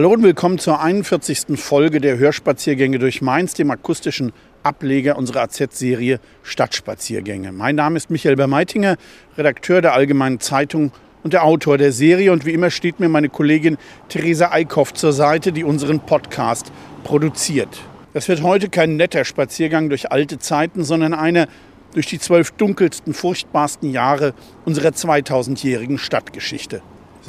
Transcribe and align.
Hallo 0.00 0.14
und 0.14 0.22
willkommen 0.22 0.58
zur 0.58 0.80
41. 0.80 1.60
Folge 1.60 2.00
der 2.00 2.16
Hörspaziergänge 2.16 2.98
durch 2.98 3.20
Mainz, 3.20 3.52
dem 3.52 3.70
akustischen 3.70 4.32
Ableger 4.62 5.18
unserer 5.18 5.42
AZ-Serie 5.42 6.20
Stadtspaziergänge. 6.42 7.52
Mein 7.52 7.74
Name 7.74 7.98
ist 7.98 8.08
Michael 8.08 8.36
Bermeitinger, 8.36 8.96
Redakteur 9.36 9.82
der 9.82 9.92
Allgemeinen 9.92 10.40
Zeitung 10.40 10.92
und 11.22 11.34
der 11.34 11.44
Autor 11.44 11.76
der 11.76 11.92
Serie. 11.92 12.32
Und 12.32 12.46
wie 12.46 12.54
immer 12.54 12.70
steht 12.70 12.98
mir 12.98 13.10
meine 13.10 13.28
Kollegin 13.28 13.76
Theresa 14.08 14.52
Eickhoff 14.52 14.94
zur 14.94 15.12
Seite, 15.12 15.52
die 15.52 15.64
unseren 15.64 16.00
Podcast 16.00 16.72
produziert. 17.04 17.82
Das 18.14 18.26
wird 18.26 18.42
heute 18.42 18.70
kein 18.70 18.96
netter 18.96 19.26
Spaziergang 19.26 19.90
durch 19.90 20.10
alte 20.10 20.38
Zeiten, 20.38 20.82
sondern 20.82 21.12
einer 21.12 21.46
durch 21.92 22.06
die 22.06 22.18
zwölf 22.18 22.52
dunkelsten, 22.52 23.12
furchtbarsten 23.12 23.90
Jahre 23.90 24.32
unserer 24.64 24.92
2000-jährigen 24.92 25.98
Stadtgeschichte. 25.98 26.80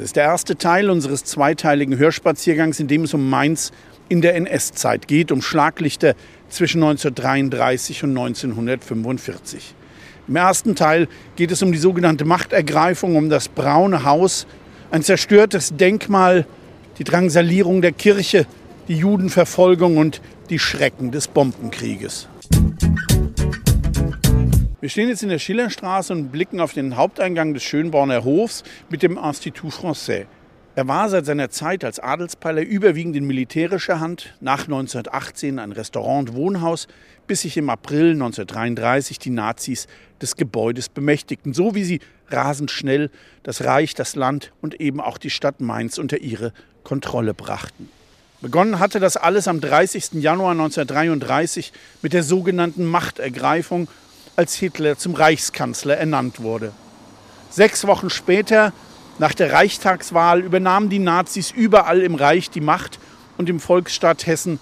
Es 0.02 0.06
ist 0.06 0.16
der 0.16 0.24
erste 0.24 0.58
Teil 0.58 0.90
unseres 0.90 1.22
zweiteiligen 1.22 1.96
Hörspaziergangs, 1.96 2.80
in 2.80 2.88
dem 2.88 3.04
es 3.04 3.14
um 3.14 3.30
Mainz 3.30 3.70
in 4.08 4.20
der 4.20 4.34
NS-Zeit 4.34 5.06
geht, 5.06 5.30
um 5.30 5.40
Schlaglichter 5.40 6.16
zwischen 6.48 6.82
1933 6.82 8.02
und 8.02 8.10
1945. 8.10 9.76
Im 10.26 10.34
ersten 10.34 10.74
Teil 10.74 11.06
geht 11.36 11.52
es 11.52 11.62
um 11.62 11.70
die 11.70 11.78
sogenannte 11.78 12.24
Machtergreifung, 12.24 13.14
um 13.14 13.30
das 13.30 13.48
Braune 13.48 14.04
Haus, 14.04 14.48
ein 14.90 15.04
zerstörtes 15.04 15.76
Denkmal, 15.76 16.46
die 16.98 17.04
Drangsalierung 17.04 17.80
der 17.80 17.92
Kirche, 17.92 18.48
die 18.88 18.96
Judenverfolgung 18.96 19.98
und 19.98 20.20
die 20.50 20.58
Schrecken 20.58 21.12
des 21.12 21.28
Bombenkrieges. 21.28 22.26
Wir 24.82 24.88
stehen 24.88 25.08
jetzt 25.08 25.22
in 25.22 25.28
der 25.28 25.38
Schillerstraße 25.38 26.12
und 26.12 26.32
blicken 26.32 26.58
auf 26.60 26.72
den 26.72 26.96
Haupteingang 26.96 27.54
des 27.54 27.62
Schönborner 27.62 28.24
Hofs 28.24 28.64
mit 28.90 29.04
dem 29.04 29.16
Institut 29.16 29.72
Français. 29.72 30.26
Er 30.74 30.88
war 30.88 31.08
seit 31.08 31.24
seiner 31.24 31.50
Zeit 31.50 31.84
als 31.84 32.00
Adelspeiler 32.00 32.62
überwiegend 32.62 33.14
in 33.14 33.24
militärischer 33.24 34.00
Hand, 34.00 34.34
nach 34.40 34.64
1918 34.64 35.60
ein 35.60 35.70
Restaurant 35.70 36.30
und 36.30 36.36
Wohnhaus, 36.36 36.88
bis 37.28 37.42
sich 37.42 37.56
im 37.58 37.70
April 37.70 38.14
1933 38.14 39.20
die 39.20 39.30
Nazis 39.30 39.86
des 40.20 40.34
Gebäudes 40.34 40.88
bemächtigten, 40.88 41.54
so 41.54 41.76
wie 41.76 41.84
sie 41.84 42.00
rasend 42.30 42.72
schnell 42.72 43.10
das 43.44 43.62
Reich, 43.62 43.94
das 43.94 44.16
Land 44.16 44.50
und 44.62 44.80
eben 44.80 45.00
auch 45.00 45.18
die 45.18 45.30
Stadt 45.30 45.60
Mainz 45.60 45.96
unter 45.96 46.18
ihre 46.18 46.52
Kontrolle 46.82 47.34
brachten. 47.34 47.88
Begonnen 48.40 48.80
hatte 48.80 48.98
das 48.98 49.16
alles 49.16 49.46
am 49.46 49.60
30. 49.60 50.14
Januar 50.14 50.50
1933 50.50 51.72
mit 52.02 52.12
der 52.12 52.24
sogenannten 52.24 52.84
Machtergreifung 52.84 53.86
als 54.36 54.54
Hitler 54.54 54.96
zum 54.98 55.14
Reichskanzler 55.14 55.96
ernannt 55.96 56.40
wurde. 56.40 56.72
Sechs 57.50 57.86
Wochen 57.86 58.10
später, 58.10 58.72
nach 59.18 59.34
der 59.34 59.52
Reichstagswahl, 59.52 60.40
übernahmen 60.40 60.88
die 60.88 60.98
Nazis 60.98 61.50
überall 61.50 62.00
im 62.00 62.14
Reich 62.14 62.50
die 62.50 62.60
Macht 62.60 62.98
und 63.36 63.48
im 63.48 63.60
Volksstaat 63.60 64.26
Hessen 64.26 64.58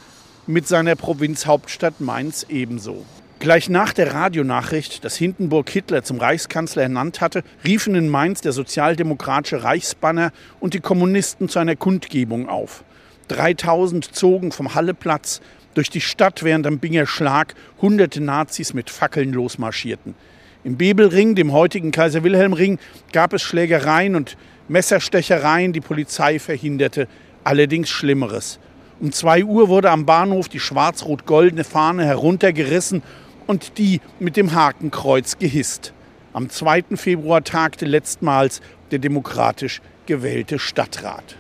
mit 0.46 0.66
seiner 0.66 0.96
Provinzhauptstadt 0.96 2.00
Mainz 2.00 2.46
ebenso. 2.48 3.04
Gleich 3.38 3.70
nach 3.70 3.94
der 3.94 4.12
Radionachricht, 4.12 5.02
dass 5.02 5.16
Hindenburg 5.16 5.70
Hitler 5.70 6.02
zum 6.02 6.18
Reichskanzler 6.18 6.82
ernannt 6.82 7.22
hatte, 7.22 7.42
riefen 7.64 7.94
in 7.94 8.08
Mainz 8.10 8.42
der 8.42 8.52
sozialdemokratische 8.52 9.62
Reichsbanner 9.62 10.32
und 10.60 10.74
die 10.74 10.80
Kommunisten 10.80 11.48
zu 11.48 11.58
einer 11.58 11.76
Kundgebung 11.76 12.50
auf. 12.50 12.84
3000 13.28 14.14
zogen 14.14 14.52
vom 14.52 14.74
Halleplatz 14.74 15.40
durch 15.74 15.90
die 15.90 16.00
Stadt, 16.00 16.42
während 16.42 16.66
am 16.66 16.78
Binger 16.78 17.06
Schlag 17.06 17.54
hunderte 17.80 18.20
Nazis 18.20 18.74
mit 18.74 18.90
Fackeln 18.90 19.32
losmarschierten. 19.32 20.14
Im 20.62 20.76
Bebelring, 20.76 21.34
dem 21.34 21.52
heutigen 21.52 21.90
Kaiser-Wilhelm-Ring, 21.90 22.78
gab 23.12 23.32
es 23.32 23.42
Schlägereien 23.42 24.14
und 24.14 24.36
Messerstechereien. 24.68 25.72
Die 25.72 25.80
Polizei 25.80 26.38
verhinderte 26.38 27.08
allerdings 27.44 27.88
Schlimmeres. 27.88 28.58
Um 29.00 29.12
zwei 29.12 29.42
Uhr 29.42 29.68
wurde 29.68 29.90
am 29.90 30.04
Bahnhof 30.04 30.50
die 30.50 30.60
schwarz-rot-goldene 30.60 31.64
Fahne 31.64 32.04
heruntergerissen 32.04 33.02
und 33.46 33.78
die 33.78 34.00
mit 34.18 34.36
dem 34.36 34.52
Hakenkreuz 34.52 35.38
gehisst. 35.38 35.94
Am 36.34 36.50
2. 36.50 36.96
Februar 36.96 37.42
tagte 37.42 37.86
letztmals 37.86 38.60
der 38.90 38.98
demokratisch 38.98 39.80
gewählte 40.06 40.58
Stadtrat. 40.58 41.36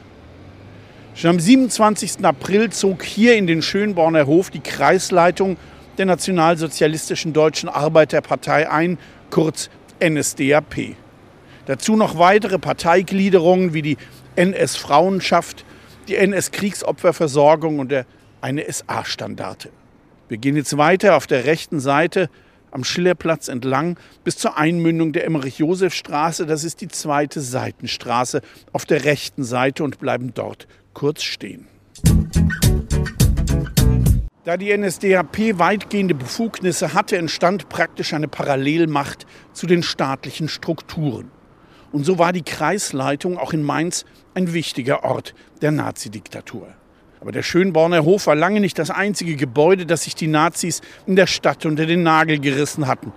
Schon 1.20 1.32
am 1.32 1.38
27. 1.38 2.24
April 2.24 2.70
zog 2.70 3.02
hier 3.02 3.36
in 3.36 3.46
den 3.46 3.60
Schönborner 3.60 4.24
Hof 4.24 4.48
die 4.48 4.60
Kreisleitung 4.60 5.58
der 5.98 6.06
Nationalsozialistischen 6.06 7.34
Deutschen 7.34 7.68
Arbeiterpartei 7.68 8.70
ein, 8.70 8.96
kurz 9.28 9.68
NSDAP. 10.02 10.96
Dazu 11.66 11.94
noch 11.94 12.16
weitere 12.16 12.58
Parteigliederungen 12.58 13.74
wie 13.74 13.82
die 13.82 13.96
NS-Frauenschaft, 14.36 15.66
die 16.08 16.16
NS-Kriegsopferversorgung 16.16 17.80
und 17.80 17.90
der 17.90 18.06
eine 18.40 18.64
SA-Standarte. 18.72 19.68
Wir 20.28 20.38
gehen 20.38 20.56
jetzt 20.56 20.78
weiter 20.78 21.16
auf 21.18 21.26
der 21.26 21.44
rechten 21.44 21.80
Seite 21.80 22.30
am 22.70 22.82
Schillerplatz 22.82 23.48
entlang 23.48 23.98
bis 24.24 24.38
zur 24.38 24.56
Einmündung 24.56 25.12
der 25.12 25.26
Emmerich-Josef-Straße. 25.26 26.46
Das 26.46 26.64
ist 26.64 26.80
die 26.80 26.88
zweite 26.88 27.42
Seitenstraße 27.42 28.40
auf 28.72 28.86
der 28.86 29.04
rechten 29.04 29.44
Seite 29.44 29.84
und 29.84 29.98
bleiben 29.98 30.32
dort 30.32 30.66
kurz 30.94 31.22
stehen. 31.22 31.68
Da 34.44 34.56
die 34.56 34.76
NSDAP 34.76 35.58
weitgehende 35.58 36.14
Befugnisse 36.14 36.94
hatte, 36.94 37.18
entstand 37.18 37.68
praktisch 37.68 38.14
eine 38.14 38.26
Parallelmacht 38.26 39.26
zu 39.52 39.66
den 39.66 39.82
staatlichen 39.82 40.48
Strukturen. 40.48 41.30
Und 41.92 42.04
so 42.04 42.18
war 42.18 42.32
die 42.32 42.42
Kreisleitung 42.42 43.36
auch 43.38 43.52
in 43.52 43.62
Mainz 43.62 44.04
ein 44.34 44.52
wichtiger 44.52 45.04
Ort 45.04 45.34
der 45.60 45.72
Nazidiktatur. 45.72 46.68
Aber 47.20 47.32
der 47.32 47.42
Schönborner 47.42 48.04
Hof 48.04 48.26
war 48.28 48.34
lange 48.34 48.60
nicht 48.60 48.78
das 48.78 48.90
einzige 48.90 49.36
Gebäude, 49.36 49.84
das 49.84 50.04
sich 50.04 50.14
die 50.14 50.26
Nazis 50.26 50.80
in 51.06 51.16
der 51.16 51.26
Stadt 51.26 51.66
unter 51.66 51.84
den 51.84 52.02
Nagel 52.02 52.38
gerissen 52.38 52.86
hatten. 52.86 53.12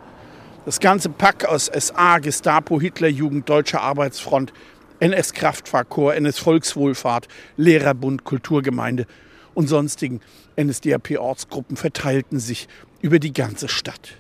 Das 0.66 0.80
ganze 0.80 1.10
Pack 1.10 1.46
aus 1.46 1.66
SA, 1.66 2.20
Gestapo, 2.20 2.80
Hitlerjugend, 2.80 3.48
Deutscher 3.48 3.82
Arbeitsfront 3.82 4.54
NS-Kraftfahrkorps, 5.04 6.16
NS-Volkswohlfahrt, 6.16 7.28
Lehrerbund, 7.58 8.24
Kulturgemeinde 8.24 9.06
und 9.54 9.68
sonstigen 9.68 10.22
NSDAP-Ortsgruppen 10.58 11.76
verteilten 11.76 12.40
sich 12.40 12.70
über 13.02 13.20
die 13.20 13.34
ganze 13.34 13.68
Stadt. 13.68 14.16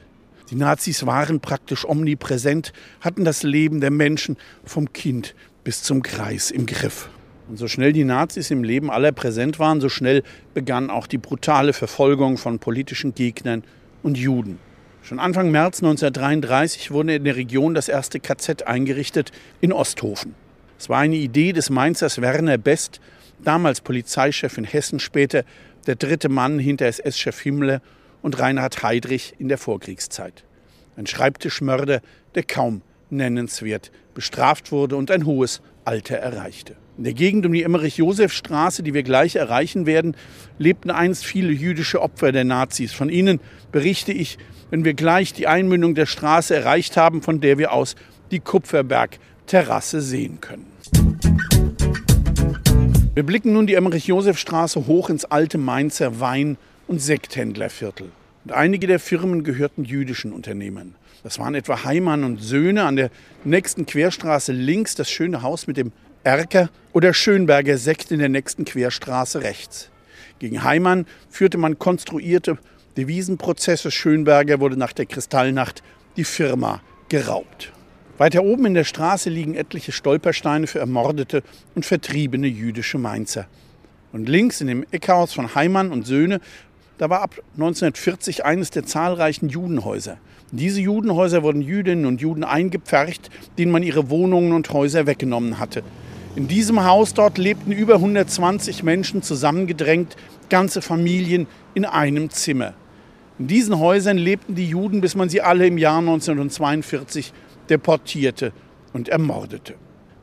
Die 0.50 0.56
Nazis 0.56 1.06
waren 1.06 1.40
praktisch 1.40 1.88
omnipräsent, 1.88 2.74
hatten 3.00 3.24
das 3.24 3.44
Leben 3.44 3.80
der 3.80 3.92
Menschen 3.92 4.36
vom 4.66 4.92
Kind 4.92 5.36
bis 5.64 5.84
zum 5.84 6.04
Kreis 6.04 6.52
im 6.52 6.66
Griff. 6.66 7.10
Und 7.48 7.58
so 7.58 7.70
schnell 7.70 7.94
die 7.94 8.04
Nazis 8.04 8.52
im 8.52 8.66
Leben 8.66 8.92
aller 8.92 9.14
präsent 9.14 9.60
waren, 9.60 9.80
so 9.80 9.88
schnell 9.88 10.22
begann 10.54 10.90
auch 10.90 11.08
die 11.08 11.18
brutale 11.18 11.72
Verfolgung 11.72 12.38
von 12.38 12.60
politischen 12.60 13.16
Gegnern 13.16 13.64
und 14.02 14.18
Juden. 14.18 14.60
Schon 15.02 15.20
Anfang 15.20 15.50
März 15.50 15.82
1933 15.82 16.92
wurde 16.92 17.16
in 17.16 17.24
der 17.24 17.38
Region 17.38 17.74
das 17.74 17.88
erste 17.88 18.20
KZ 18.20 18.64
eingerichtet 18.64 19.32
in 19.62 19.72
Osthofen. 19.72 20.36
Es 20.84 20.90
war 20.90 21.00
eine 21.00 21.16
Idee 21.16 21.54
des 21.54 21.70
Mainzers 21.70 22.20
Werner 22.20 22.58
Best, 22.58 23.00
damals 23.42 23.80
Polizeichef 23.80 24.58
in 24.58 24.66
Hessen, 24.66 25.00
später 25.00 25.46
der 25.88 25.96
dritte 25.96 26.28
Mann 26.28 26.60
hinter 26.60 26.88
SS-Chef 26.88 27.40
Himmler 27.40 27.82
und 28.22 28.38
Reinhard 28.38 28.84
Heydrich 28.84 29.34
in 29.40 29.48
der 29.48 29.58
Vorkriegszeit. 29.58 30.44
Ein 30.98 31.08
Schreibtischmörder, 31.08 32.02
der 32.36 32.44
kaum 32.44 32.82
nennenswert 33.10 33.94
bestraft 34.14 34.74
wurde 34.74 34.98
und 34.98 35.10
ein 35.10 35.26
hohes 35.26 35.62
Alter 35.86 36.18
erreichte. 36.18 36.76
In 36.98 37.06
der 37.06 37.14
Gegend 37.14 37.46
um 37.46 37.54
die 37.54 37.64
Emmerich-Josef-Straße, 37.64 38.84
die 38.84 38.94
wir 38.94 39.04
gleich 39.04 39.38
erreichen 39.38 39.86
werden, 39.86 40.18
lebten 40.58 40.92
einst 40.92 41.24
viele 41.24 41.54
jüdische 41.54 42.02
Opfer 42.02 42.34
der 42.34 42.44
Nazis. 42.44 42.92
Von 42.92 43.08
ihnen 43.08 43.40
berichte 43.72 44.12
ich, 44.12 44.38
wenn 44.70 44.84
wir 44.84 44.96
gleich 44.96 45.32
die 45.32 45.48
Einmündung 45.48 45.96
der 45.96 46.08
Straße 46.08 46.54
erreicht 46.54 46.98
haben, 46.98 47.22
von 47.22 47.40
der 47.40 47.58
wir 47.58 47.72
aus 47.72 47.96
die 48.32 48.42
Kupferberg-Terrasse 48.42 50.02
sehen 50.02 50.42
können. 50.42 50.73
Wir 53.16 53.24
blicken 53.24 53.54
nun 53.54 53.68
die 53.68 53.76
Emmerich-Josef-Straße 53.76 54.88
hoch 54.88 55.10
ins 55.10 55.26
alte 55.26 55.58
Mainzer 55.58 56.20
Wein- 56.20 56.58
und 56.88 57.00
Sekthändlerviertel. 57.00 58.12
Und 58.46 58.52
einige 58.52 58.88
der 58.88 59.00
Firmen 59.00 59.44
gehörten 59.44 59.86
jüdischen 59.86 60.34
Unternehmern. 60.34 60.96
Das 61.24 61.40
waren 61.40 61.56
etwa 61.56 61.84
Heimann 61.84 62.24
und 62.24 62.42
Söhne 62.42 62.84
an 62.84 62.96
der 62.96 63.10
nächsten 63.44 63.86
Querstraße 63.86 64.52
links, 64.52 64.96
das 64.96 65.10
schöne 65.10 65.42
Haus 65.42 65.68
mit 65.68 65.78
dem 65.78 65.92
Erker 66.24 66.70
oder 66.92 67.14
Schönberger 67.14 67.78
Sekt 67.78 68.12
in 68.12 68.20
der 68.20 68.30
nächsten 68.30 68.66
Querstraße 68.66 69.42
rechts. 69.42 69.90
Gegen 70.40 70.64
Heimann 70.64 71.06
führte 71.30 71.58
man 71.58 71.80
konstruierte 71.80 72.58
Devisenprozesse. 72.98 73.92
Schönberger 73.92 74.60
wurde 74.60 74.78
nach 74.78 74.94
der 74.94 75.06
Kristallnacht 75.06 75.84
die 76.18 76.24
Firma 76.24 76.82
geraubt. 77.10 77.73
Weiter 78.18 78.44
oben 78.44 78.68
in 78.68 78.76
der 78.76 78.84
Straße 78.84 79.30
liegen 79.30 79.56
etliche 79.56 79.92
Stolpersteine 79.92 80.68
für 80.68 80.80
ermordete 80.80 81.42
und 81.74 81.86
vertriebene 81.86 82.48
jüdische 82.48 83.00
Mainzer. 83.00 83.48
Und 84.12 84.30
links 84.30 84.62
in 84.62 84.68
dem 84.68 84.86
Eckhaus 84.92 85.34
von 85.34 85.56
Heimann 85.56 85.92
und 85.92 86.06
Söhne, 86.06 86.40
da 87.00 87.10
war 87.10 87.22
ab 87.22 87.42
1940 87.54 88.46
eines 88.46 88.70
der 88.70 88.86
zahlreichen 88.86 89.50
Judenhäuser. 89.50 90.18
Diese 90.52 90.80
Judenhäuser 90.80 91.42
wurden 91.42 91.64
Jüdinnen 91.64 92.06
und 92.06 92.22
Juden 92.22 92.44
eingepfercht, 92.44 93.32
denen 93.58 93.72
man 93.72 93.82
ihre 93.82 94.12
Wohnungen 94.12 94.52
und 94.52 94.72
Häuser 94.72 95.08
weggenommen 95.08 95.58
hatte. 95.58 95.82
In 96.36 96.48
diesem 96.48 96.84
Haus 96.84 97.16
dort 97.16 97.40
lebten 97.40 97.72
über 97.72 97.96
120 97.96 98.84
Menschen 98.84 99.24
zusammengedrängt, 99.24 100.16
ganze 100.50 100.84
Familien 100.84 101.48
in 101.74 101.86
einem 101.86 102.30
Zimmer. 102.30 102.74
In 103.40 103.48
diesen 103.48 103.80
Häusern 103.80 104.18
lebten 104.18 104.54
die 104.54 104.68
Juden, 104.68 105.02
bis 105.02 105.16
man 105.16 105.30
sie 105.30 105.42
alle 105.42 105.66
im 105.66 105.80
Jahr 105.80 105.98
1942 105.98 107.34
deportierte 107.70 108.54
und 108.94 109.10
ermordete. 109.10 109.76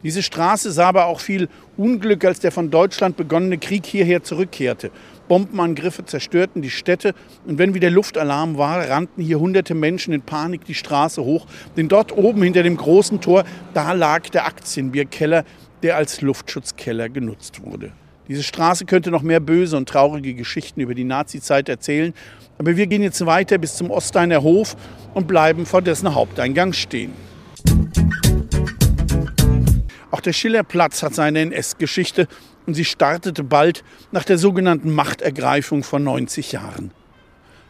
Diese 0.03 0.23
Straße 0.23 0.73
sah 0.73 0.89
aber 0.89 1.07
auch 1.07 1.21
viel 1.21 1.49
Unglück, 1.77 2.25
als 2.25 2.41
der 2.41 2.53
von 2.53 2.71
Deutschland 2.71 3.19
begonnene 3.19 3.59
Krieg 3.59 3.85
hierher 3.85 4.23
zurückkehrte. 4.23 4.91
Bombenangriffe 5.29 6.07
zerstörten 6.07 6.63
die 6.63 6.71
Städte 6.71 7.15
und 7.47 7.59
wenn 7.59 7.75
wieder 7.75 7.91
Luftalarm 7.91 8.57
war, 8.57 8.89
rannten 8.89 9.23
hier 9.23 9.39
hunderte 9.39 9.75
Menschen 9.75 10.15
in 10.15 10.23
Panik 10.23 10.65
die 10.65 10.75
Straße 10.75 11.23
hoch, 11.23 11.47
denn 11.77 11.89
dort 11.89 12.17
oben 12.17 12.43
hinter 12.43 12.63
dem 12.63 12.79
großen 12.79 13.21
Tor, 13.21 13.45
da 13.75 13.93
lag 13.93 14.29
der 14.31 14.47
Aktienbierkeller, 14.47 15.45
der 15.83 15.97
als 15.97 16.23
Luftschutzkeller 16.23 17.11
genutzt 17.11 17.63
wurde. 17.63 17.93
Diese 18.27 18.43
Straße 18.43 18.87
könnte 18.87 19.11
noch 19.11 19.23
mehr 19.23 19.41
böse 19.41 19.77
und 19.77 19.89
traurige 19.89 20.35
Geschichten 20.35 20.81
über 20.81 20.95
die 20.95 21.05
Nazizeit 21.05 21.69
erzählen, 21.69 22.15
aber 22.59 22.77
wir 22.77 22.87
gehen 22.87 23.03
jetzt 23.03 23.25
weiter 23.27 23.59
bis 23.59 23.77
zum 23.77 23.91
Osteiner 23.91 24.43
Hof 24.43 24.77
und 25.15 25.29
bleiben 25.29 25.67
vor 25.67 25.83
dessen 25.83 26.15
Haupteingang 26.15 26.73
stehen. 26.73 27.13
Auch 30.11 30.21
der 30.21 30.33
Schillerplatz 30.33 31.03
hat 31.03 31.15
seine 31.15 31.41
NS-Geschichte 31.41 32.27
und 32.67 32.75
sie 32.75 32.85
startete 32.85 33.45
bald 33.45 33.85
nach 34.11 34.25
der 34.25 34.39
sogenannten 34.39 34.93
Machtergreifung 34.93 35.83
vor 35.83 35.99
90 35.99 36.53
Jahren. 36.53 36.91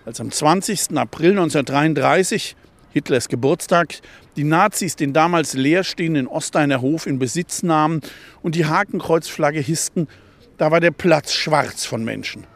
Als 0.06 0.20
am 0.20 0.30
20. 0.30 0.96
April 0.96 1.32
1933, 1.32 2.56
Hitlers 2.92 3.28
Geburtstag, 3.28 3.94
die 4.36 4.44
Nazis 4.44 4.96
den 4.96 5.12
damals 5.12 5.52
leerstehenden 5.52 6.26
Osteiner 6.26 6.80
Hof 6.80 7.06
in 7.06 7.18
Besitz 7.18 7.62
nahmen 7.62 8.00
und 8.42 8.54
die 8.54 8.66
Hakenkreuzflagge 8.66 9.60
hissten, 9.60 10.08
da 10.56 10.70
war 10.70 10.80
der 10.80 10.90
Platz 10.90 11.34
schwarz 11.34 11.84
von 11.84 12.04
Menschen. 12.04 12.46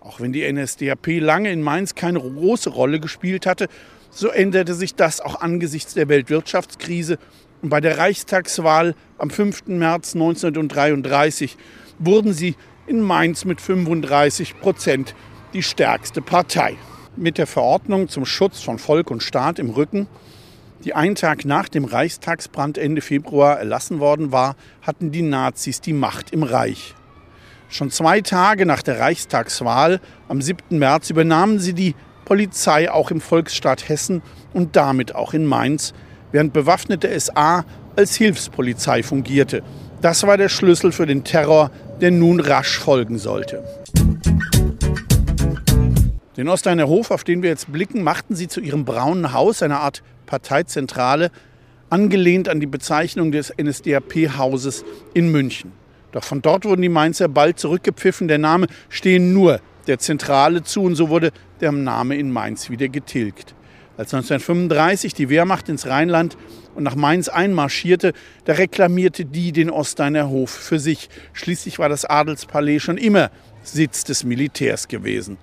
Auch 0.00 0.20
wenn 0.20 0.32
die 0.32 0.50
NSDAP 0.50 1.20
lange 1.20 1.52
in 1.52 1.62
Mainz 1.62 1.94
keine 1.94 2.20
große 2.20 2.70
Rolle 2.70 2.98
gespielt 2.98 3.46
hatte, 3.46 3.68
so 4.10 4.28
änderte 4.28 4.74
sich 4.74 4.94
das 4.94 5.20
auch 5.20 5.40
angesichts 5.40 5.94
der 5.94 6.08
Weltwirtschaftskrise 6.08 7.18
und 7.62 7.70
bei 7.70 7.80
der 7.80 7.98
Reichstagswahl 7.98 8.94
am 9.18 9.30
5. 9.30 9.66
März 9.66 10.14
1933 10.14 11.56
wurden 11.98 12.32
sie 12.32 12.56
in 12.86 13.00
Mainz 13.00 13.44
mit 13.44 13.60
35 13.60 14.60
Prozent 14.60 15.14
die 15.52 15.62
stärkste 15.62 16.22
Partei. 16.22 16.76
Mit 17.16 17.36
der 17.36 17.46
Verordnung 17.46 18.08
zum 18.08 18.24
Schutz 18.24 18.62
von 18.62 18.78
Volk 18.78 19.10
und 19.10 19.22
Staat 19.22 19.58
im 19.58 19.70
Rücken, 19.70 20.06
die 20.84 20.94
einen 20.94 21.16
Tag 21.16 21.44
nach 21.44 21.68
dem 21.68 21.84
Reichstagsbrand 21.84 22.78
Ende 22.78 23.00
Februar 23.00 23.58
erlassen 23.58 23.98
worden 23.98 24.30
war, 24.30 24.54
hatten 24.82 25.10
die 25.10 25.22
Nazis 25.22 25.80
die 25.80 25.92
Macht 25.92 26.32
im 26.32 26.44
Reich. 26.44 26.94
Schon 27.68 27.90
zwei 27.90 28.20
Tage 28.20 28.64
nach 28.64 28.82
der 28.82 29.00
Reichstagswahl 29.00 30.00
am 30.28 30.40
7. 30.40 30.78
März 30.78 31.10
übernahmen 31.10 31.58
sie 31.58 31.74
die 31.74 31.94
Polizei 32.24 32.90
auch 32.90 33.10
im 33.10 33.20
Volksstaat 33.20 33.88
Hessen 33.88 34.22
und 34.54 34.76
damit 34.76 35.14
auch 35.14 35.34
in 35.34 35.44
Mainz, 35.44 35.92
während 36.32 36.52
bewaffnete 36.52 37.18
SA 37.18 37.64
als 37.96 38.16
Hilfspolizei 38.16 39.02
fungierte. 39.02 39.62
Das 40.00 40.26
war 40.26 40.36
der 40.36 40.48
Schlüssel 40.48 40.92
für 40.92 41.06
den 41.06 41.24
Terror, 41.24 41.70
der 42.00 42.10
nun 42.10 42.40
rasch 42.40 42.78
folgen 42.78 43.18
sollte. 43.18 43.64
Den 46.36 46.48
Osteiner 46.48 46.86
Hof, 46.86 47.10
auf 47.10 47.24
den 47.24 47.42
wir 47.42 47.50
jetzt 47.50 47.72
blicken, 47.72 48.02
machten 48.02 48.36
sie 48.36 48.46
zu 48.46 48.60
ihrem 48.60 48.84
braunen 48.84 49.32
Haus, 49.32 49.60
einer 49.60 49.80
Art 49.80 50.04
Parteizentrale, 50.26 51.32
angelehnt 51.90 52.48
an 52.48 52.60
die 52.60 52.66
Bezeichnung 52.66 53.32
des 53.32 53.52
NSDAP-Hauses 53.60 54.84
in 55.14 55.32
München. 55.32 55.72
Doch 56.12 56.22
von 56.22 56.40
dort 56.40 56.64
wurden 56.64 56.82
die 56.82 56.88
Mainzer 56.88 57.28
bald 57.28 57.58
zurückgepfiffen. 57.58 58.28
Der 58.28 58.38
Name 58.38 58.68
stehe 58.88 59.20
nur 59.20 59.60
der 59.88 59.98
Zentrale 59.98 60.62
zu 60.62 60.82
und 60.82 60.94
so 60.94 61.08
wurde 61.08 61.32
der 61.60 61.72
Name 61.72 62.16
in 62.16 62.30
Mainz 62.30 62.70
wieder 62.70 62.88
getilgt. 62.88 63.54
Als 63.98 64.14
1935 64.14 65.12
die 65.12 65.28
Wehrmacht 65.28 65.68
ins 65.68 65.88
Rheinland 65.88 66.38
und 66.76 66.84
nach 66.84 66.94
Mainz 66.94 67.28
einmarschierte, 67.28 68.12
da 68.44 68.52
reklamierte 68.52 69.24
die 69.24 69.50
den 69.50 69.70
Osteiner 69.70 70.28
Hof 70.28 70.50
für 70.50 70.78
sich. 70.78 71.10
Schließlich 71.32 71.80
war 71.80 71.88
das 71.88 72.04
Adelspalais 72.04 72.78
schon 72.78 72.96
immer 72.96 73.32
Sitz 73.64 74.04
des 74.04 74.22
Militärs 74.22 74.86
gewesen. 74.86 75.36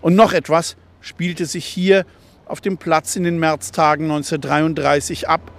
Und 0.00 0.14
noch 0.14 0.32
etwas 0.32 0.76
spielte 1.02 1.44
sich 1.44 1.66
hier 1.66 2.06
auf 2.46 2.62
dem 2.62 2.78
Platz 2.78 3.14
in 3.14 3.24
den 3.24 3.38
Märztagen 3.38 4.04
1933 4.04 5.28
ab, 5.28 5.52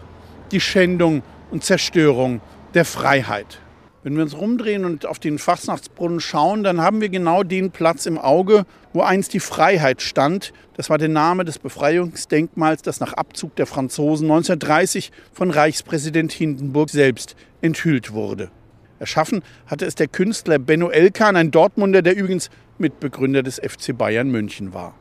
die 0.51 0.59
Schändung 0.59 1.21
und 1.51 1.63
Zerstörung 1.63 2.41
der 2.74 2.86
Freiheit. 2.86 3.59
Wenn 4.03 4.17
wir 4.17 4.23
uns 4.23 4.38
rumdrehen 4.38 4.83
und 4.83 5.05
auf 5.05 5.17
den 5.17 5.39
Fastnachtsbrunnen 5.39 6.19
schauen, 6.19 6.63
dann 6.63 6.81
haben 6.81 7.00
wir 7.00 7.07
genau 7.07 7.44
den 7.44 7.71
Platz 7.71 8.05
im 8.05 8.17
Auge, 8.17 8.65
wo 8.91 9.01
einst 9.01 9.33
die 9.33 9.39
Freiheit 9.39 10.01
stand. 10.01 10.51
Das 10.75 10.89
war 10.89 10.97
der 10.97 11.07
Name 11.07 11.45
des 11.45 11.57
Befreiungsdenkmals, 11.57 12.81
das 12.81 13.00
nach 13.00 13.13
Abzug 13.13 13.55
der 13.55 13.65
Franzosen 13.65 14.25
1930 14.25 15.13
von 15.31 15.51
Reichspräsident 15.51 16.33
Hindenburg 16.33 16.89
selbst 16.89 17.38
enthüllt 17.61 18.11
wurde. 18.11 18.51
Erschaffen 19.00 19.41
hatte 19.67 19.85
es 19.85 19.95
der 19.95 20.09
Künstler 20.09 20.59
Benno 20.59 20.89
Elkan, 20.89 21.38
ein 21.38 21.51
Dortmunder, 21.51 22.01
der 22.01 22.17
übrigens 22.17 22.50
Mitbegründer 22.77 23.41
des 23.41 23.59
FC 23.59 23.97
Bayern 23.97 24.29
München 24.29 24.73
war. 24.73 24.95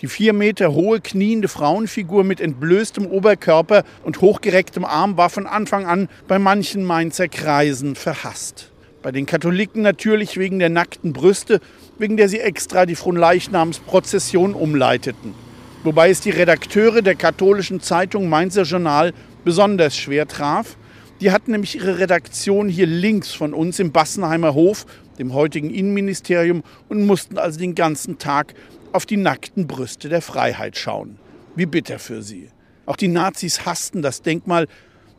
Die 0.00 0.06
vier 0.06 0.32
Meter 0.32 0.72
hohe 0.74 1.00
kniende 1.00 1.48
Frauenfigur 1.48 2.22
mit 2.22 2.40
entblößtem 2.40 3.04
Oberkörper 3.04 3.82
und 4.04 4.20
hochgerecktem 4.20 4.84
Arm 4.84 5.16
war 5.16 5.28
von 5.28 5.48
Anfang 5.48 5.86
an 5.86 6.08
bei 6.28 6.38
manchen 6.38 6.84
Mainzer 6.84 7.26
Kreisen 7.26 7.96
verhasst. 7.96 8.70
Bei 9.02 9.10
den 9.10 9.26
Katholiken 9.26 9.82
natürlich 9.82 10.38
wegen 10.38 10.60
der 10.60 10.68
nackten 10.68 11.12
Brüste, 11.12 11.60
wegen 11.98 12.16
der 12.16 12.28
sie 12.28 12.38
extra 12.38 12.86
die 12.86 12.94
Fronleichnamsprozession 12.94 14.54
umleiteten. 14.54 15.34
Wobei 15.82 16.10
es 16.10 16.20
die 16.20 16.30
Redakteure 16.30 17.02
der 17.02 17.16
katholischen 17.16 17.80
Zeitung 17.80 18.28
Mainzer 18.28 18.62
Journal 18.62 19.12
besonders 19.44 19.96
schwer 19.96 20.28
traf. 20.28 20.76
Die 21.20 21.32
hatten 21.32 21.50
nämlich 21.50 21.74
ihre 21.74 21.98
Redaktion 21.98 22.68
hier 22.68 22.86
links 22.86 23.32
von 23.32 23.52
uns 23.52 23.80
im 23.80 23.90
Bassenheimer 23.90 24.54
Hof, 24.54 24.86
dem 25.18 25.34
heutigen 25.34 25.70
Innenministerium, 25.70 26.62
und 26.88 27.04
mussten 27.04 27.38
also 27.38 27.58
den 27.58 27.74
ganzen 27.74 28.18
Tag 28.18 28.54
auf 28.92 29.06
die 29.06 29.16
nackten 29.16 29.66
Brüste 29.66 30.08
der 30.08 30.22
Freiheit 30.22 30.76
schauen. 30.76 31.18
Wie 31.54 31.66
bitter 31.66 31.98
für 31.98 32.22
sie. 32.22 32.50
Auch 32.86 32.96
die 32.96 33.08
Nazis 33.08 33.66
hassten 33.66 34.02
das 34.02 34.22
Denkmal, 34.22 34.66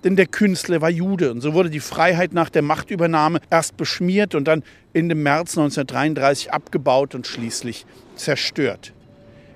denn 0.04 0.16
der 0.16 0.28
Künstler 0.28 0.82
war 0.82 0.90
Jude. 0.90 1.32
Und 1.32 1.42
so 1.42 1.54
wurde 1.54 1.70
die 1.70 1.80
Freiheit 1.80 2.34
nach 2.34 2.50
der 2.50 2.62
Machtübernahme 2.62 3.42
erst 3.50 3.78
beschmiert 3.78 4.36
und 4.36 4.48
dann 4.48 4.64
Ende 4.94 5.16
März 5.16 5.58
1933 5.58 6.52
abgebaut 6.52 7.16
und 7.16 7.28
schließlich 7.28 7.86
zerstört. 8.16 8.94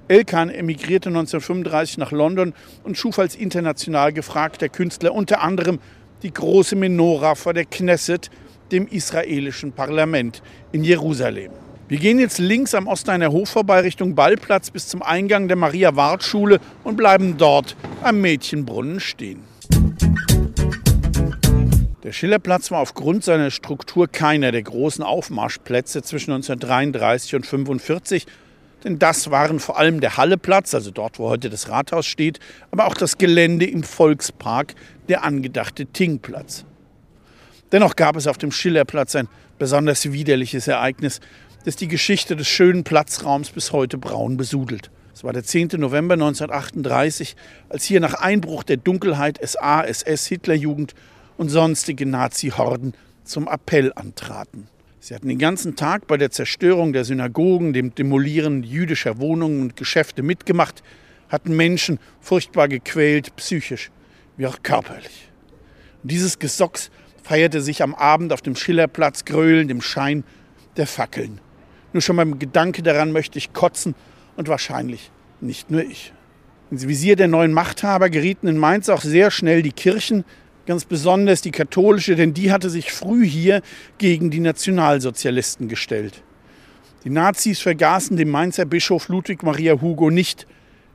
Elkan 0.09 0.49
emigrierte 0.49 1.09
1935 1.09 1.97
nach 1.97 2.11
London 2.11 2.53
und 2.83 2.97
schuf 2.97 3.19
als 3.19 3.35
international 3.35 4.11
gefragter 4.11 4.67
Künstler 4.67 5.13
unter 5.13 5.41
anderem 5.41 5.79
die 6.23 6.33
große 6.33 6.75
Menora 6.75 7.35
vor 7.35 7.53
der 7.53 7.65
Knesset, 7.65 8.29
dem 8.71 8.87
israelischen 8.87 9.71
Parlament 9.71 10.41
in 10.71 10.83
Jerusalem. 10.83 11.51
Wir 11.93 11.99
gehen 11.99 12.17
jetzt 12.17 12.39
links 12.39 12.73
am 12.73 12.87
Osteiner 12.87 13.31
Hof 13.31 13.51
vorbei 13.51 13.81
Richtung 13.81 14.15
Ballplatz 14.15 14.71
bis 14.71 14.87
zum 14.87 15.03
Eingang 15.03 15.47
der 15.47 15.57
Maria-Ward-Schule 15.57 16.59
und 16.83 16.97
bleiben 16.97 17.37
dort 17.37 17.75
am 18.01 18.19
Mädchenbrunnen 18.19 18.99
stehen. 18.99 19.43
Der 22.01 22.11
Schillerplatz 22.11 22.71
war 22.71 22.79
aufgrund 22.79 23.23
seiner 23.23 23.51
Struktur 23.51 24.07
keiner 24.07 24.51
der 24.51 24.63
großen 24.63 25.03
Aufmarschplätze 25.03 26.01
zwischen 26.01 26.31
1933 26.31 27.35
und 27.35 27.43
1945, 27.43 28.25
denn 28.83 28.97
das 28.97 29.29
waren 29.29 29.59
vor 29.59 29.77
allem 29.77 30.01
der 30.01 30.17
Halleplatz, 30.17 30.73
also 30.73 30.89
dort, 30.89 31.19
wo 31.19 31.29
heute 31.29 31.51
das 31.51 31.69
Rathaus 31.69 32.07
steht, 32.07 32.39
aber 32.71 32.87
auch 32.87 32.95
das 32.95 33.19
Gelände 33.19 33.67
im 33.67 33.83
Volkspark, 33.83 34.73
der 35.09 35.23
angedachte 35.23 35.85
Tingplatz. 35.85 36.65
Dennoch 37.71 37.95
gab 37.95 38.15
es 38.15 38.25
auf 38.25 38.39
dem 38.39 38.51
Schillerplatz 38.51 39.15
ein 39.15 39.27
besonders 39.59 40.11
widerliches 40.11 40.67
Ereignis, 40.67 41.19
das 41.63 41.75
die 41.75 41.87
Geschichte 41.87 42.35
des 42.35 42.47
schönen 42.47 42.83
Platzraums 42.83 43.49
bis 43.49 43.71
heute 43.71 43.97
braun 43.97 44.37
besudelt. 44.37 44.91
Es 45.13 45.23
war 45.23 45.31
der 45.31 45.43
10. 45.43 45.69
November 45.77 46.13
1938, 46.13 47.35
als 47.69 47.85
hier 47.85 47.99
nach 47.99 48.15
Einbruch 48.15 48.63
der 48.63 48.77
Dunkelheit 48.77 49.39
SA, 49.47 49.81
SS, 49.83 50.27
Hitlerjugend 50.27 50.95
und 51.37 51.49
sonstige 51.49 52.05
Nazi-Horden 52.05 52.93
zum 53.23 53.47
Appell 53.47 53.93
antraten. 53.95 54.67
Sie 54.99 55.13
hatten 55.13 55.27
den 55.27 55.37
ganzen 55.37 55.75
Tag 55.75 56.07
bei 56.07 56.17
der 56.17 56.31
Zerstörung 56.31 56.93
der 56.93 57.05
Synagogen, 57.05 57.73
dem 57.73 57.93
Demolieren 57.93 58.63
jüdischer 58.63 59.19
Wohnungen 59.19 59.61
und 59.61 59.75
Geschäfte 59.75 60.23
mitgemacht, 60.23 60.81
hatten 61.29 61.55
Menschen 61.55 61.99
furchtbar 62.19 62.67
gequält, 62.67 63.35
psychisch 63.35 63.91
wie 64.37 64.47
auch 64.47 64.63
körperlich. 64.63 65.29
Und 66.01 66.11
dieses 66.11 66.39
Gesocks 66.39 66.89
feierte 67.21 67.61
sich 67.61 67.81
am 67.83 67.95
Abend 67.95 68.33
auf 68.33 68.41
dem 68.41 68.55
Schillerplatz 68.55 69.25
gröhlend 69.25 69.71
im 69.71 69.81
Schein 69.81 70.23
der 70.77 70.87
Fackeln. 70.87 71.39
Nur 71.93 72.01
schon 72.01 72.15
beim 72.15 72.39
Gedanke 72.39 72.83
daran 72.83 73.11
möchte 73.11 73.37
ich 73.37 73.53
kotzen 73.53 73.95
und 74.35 74.47
wahrscheinlich 74.47 75.11
nicht 75.41 75.71
nur 75.71 75.83
ich. 75.83 76.11
Ins 76.71 76.87
Visier 76.87 77.15
der 77.15 77.27
neuen 77.27 77.53
Machthaber 77.53 78.09
gerieten 78.09 78.47
in 78.47 78.57
Mainz 78.57 78.89
auch 78.89 79.01
sehr 79.01 79.29
schnell 79.29 79.61
die 79.61 79.71
Kirchen, 79.71 80.25
ganz 80.65 80.85
besonders 80.85 81.41
die 81.41 81.51
katholische, 81.51 82.15
denn 82.15 82.33
die 82.33 82.51
hatte 82.51 82.69
sich 82.69 82.91
früh 82.91 83.25
hier 83.25 83.61
gegen 83.99 84.31
die 84.31 84.39
Nationalsozialisten 84.39 85.67
gestellt. 85.67 86.23
Die 87.03 87.09
Nazis 87.09 87.59
vergaßen 87.59 88.15
dem 88.17 88.31
Mainzer 88.31 88.65
Bischof 88.65 89.09
Ludwig 89.09 89.43
Maria 89.43 89.81
Hugo 89.81 90.09
nicht, 90.09 90.47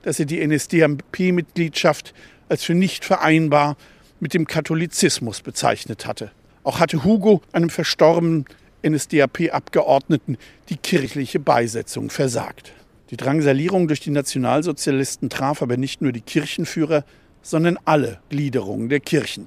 dass 0.02 0.18
er 0.18 0.24
die 0.24 0.44
NSDAP-Mitgliedschaft 0.44 2.14
als 2.48 2.64
für 2.64 2.74
nicht 2.74 3.04
vereinbar 3.04 3.76
mit 4.18 4.32
dem 4.32 4.46
Katholizismus 4.46 5.42
bezeichnet 5.42 6.06
hatte. 6.06 6.32
Auch 6.64 6.80
hatte 6.80 7.04
Hugo 7.04 7.42
einem 7.52 7.70
verstorbenen 7.70 8.46
NSDAP-Abgeordneten 8.82 10.36
die 10.68 10.76
kirchliche 10.76 11.40
Beisetzung 11.40 12.10
versagt. 12.10 12.72
Die 13.10 13.16
Drangsalierung 13.16 13.88
durch 13.88 14.00
die 14.00 14.10
Nationalsozialisten 14.10 15.30
traf 15.30 15.62
aber 15.62 15.76
nicht 15.76 16.02
nur 16.02 16.12
die 16.12 16.20
Kirchenführer, 16.20 17.04
sondern 17.42 17.78
alle 17.84 18.20
Gliederungen 18.28 18.88
der 18.88 19.00
Kirchen. 19.00 19.46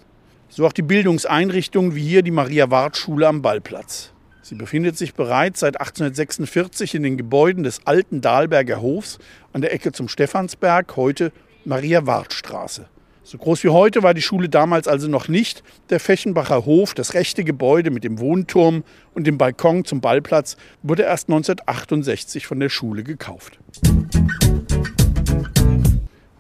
So 0.50 0.66
auch 0.66 0.74
die 0.74 0.82
Bildungseinrichtungen 0.82 1.96
wie 1.96 2.04
hier 2.04 2.24
die 2.24 2.32
Maria-Ward-Schule 2.32 3.28
am 3.28 3.42
Ballplatz. 3.42 4.12
Sie 4.42 4.56
befindet 4.56 4.98
sich 4.98 5.14
bereits 5.14 5.60
seit 5.60 5.80
1846 5.80 6.96
in 6.96 7.04
den 7.04 7.18
Gebäuden 7.18 7.64
des 7.64 7.86
alten 7.86 8.22
Dahlberger 8.22 8.82
Hofs 8.82 9.20
an 9.54 9.62
der 9.62 9.74
Ecke 9.74 9.92
zum 9.92 10.08
Stephansberg, 10.08 10.96
heute 10.98 11.32
Maria-Ward-Straße. 11.64 12.88
So 13.24 13.38
groß 13.38 13.64
wie 13.64 13.70
heute 13.70 14.02
war 14.02 14.16
die 14.16 14.22
Schule 14.22 14.50
damals 14.50 14.88
also 14.88 15.08
noch 15.08 15.28
nicht. 15.28 15.64
Der 15.92 16.00
Fechenbacher 16.00 16.66
Hof, 16.66 16.96
das 16.96 17.14
rechte 17.14 17.44
Gebäude 17.44 17.92
mit 17.92 18.04
dem 18.04 18.20
Wohnturm 18.20 18.84
und 19.14 19.28
dem 19.28 19.38
Balkon 19.38 19.86
zum 19.86 20.02
Ballplatz, 20.02 20.58
wurde 20.82 21.04
erst 21.04 21.30
1968 21.30 22.48
von 22.48 22.60
der 22.60 22.70
Schule 22.70 23.04
gekauft. 23.04 23.60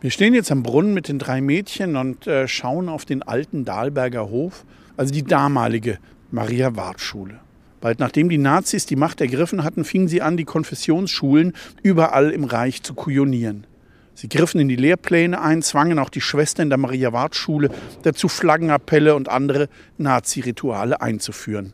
Wir 0.01 0.09
stehen 0.09 0.33
jetzt 0.33 0.51
am 0.51 0.63
Brunnen 0.63 0.95
mit 0.95 1.07
den 1.07 1.19
drei 1.19 1.41
Mädchen 1.41 1.95
und 1.95 2.25
äh, 2.25 2.47
schauen 2.47 2.89
auf 2.89 3.05
den 3.05 3.21
alten 3.21 3.63
Dahlberger 3.63 4.31
Hof, 4.31 4.65
also 4.97 5.13
die 5.13 5.23
damalige 5.23 5.99
Maria-Ward-Schule. 6.31 7.39
Bald 7.79 7.99
nachdem 7.99 8.27
die 8.27 8.39
Nazis 8.39 8.87
die 8.87 8.95
Macht 8.95 9.21
ergriffen 9.21 9.63
hatten, 9.63 9.85
fingen 9.85 10.07
sie 10.07 10.23
an, 10.23 10.35
die 10.35 10.45
Konfessionsschulen 10.45 11.53
überall 11.83 12.31
im 12.31 12.43
Reich 12.43 12.81
zu 12.81 12.95
kujonieren. 12.95 13.67
Sie 14.21 14.29
griffen 14.29 14.61
in 14.61 14.69
die 14.69 14.75
Lehrpläne 14.75 15.41
ein, 15.41 15.63
zwangen 15.63 15.97
auch 15.97 16.11
die 16.11 16.21
Schwestern 16.21 16.69
der 16.69 16.77
Maria-Ward-Schule 16.77 17.71
dazu, 18.03 18.27
Flaggenappelle 18.27 19.15
und 19.15 19.29
andere 19.29 19.67
Nazi-Rituale 19.97 21.01
einzuführen. 21.01 21.73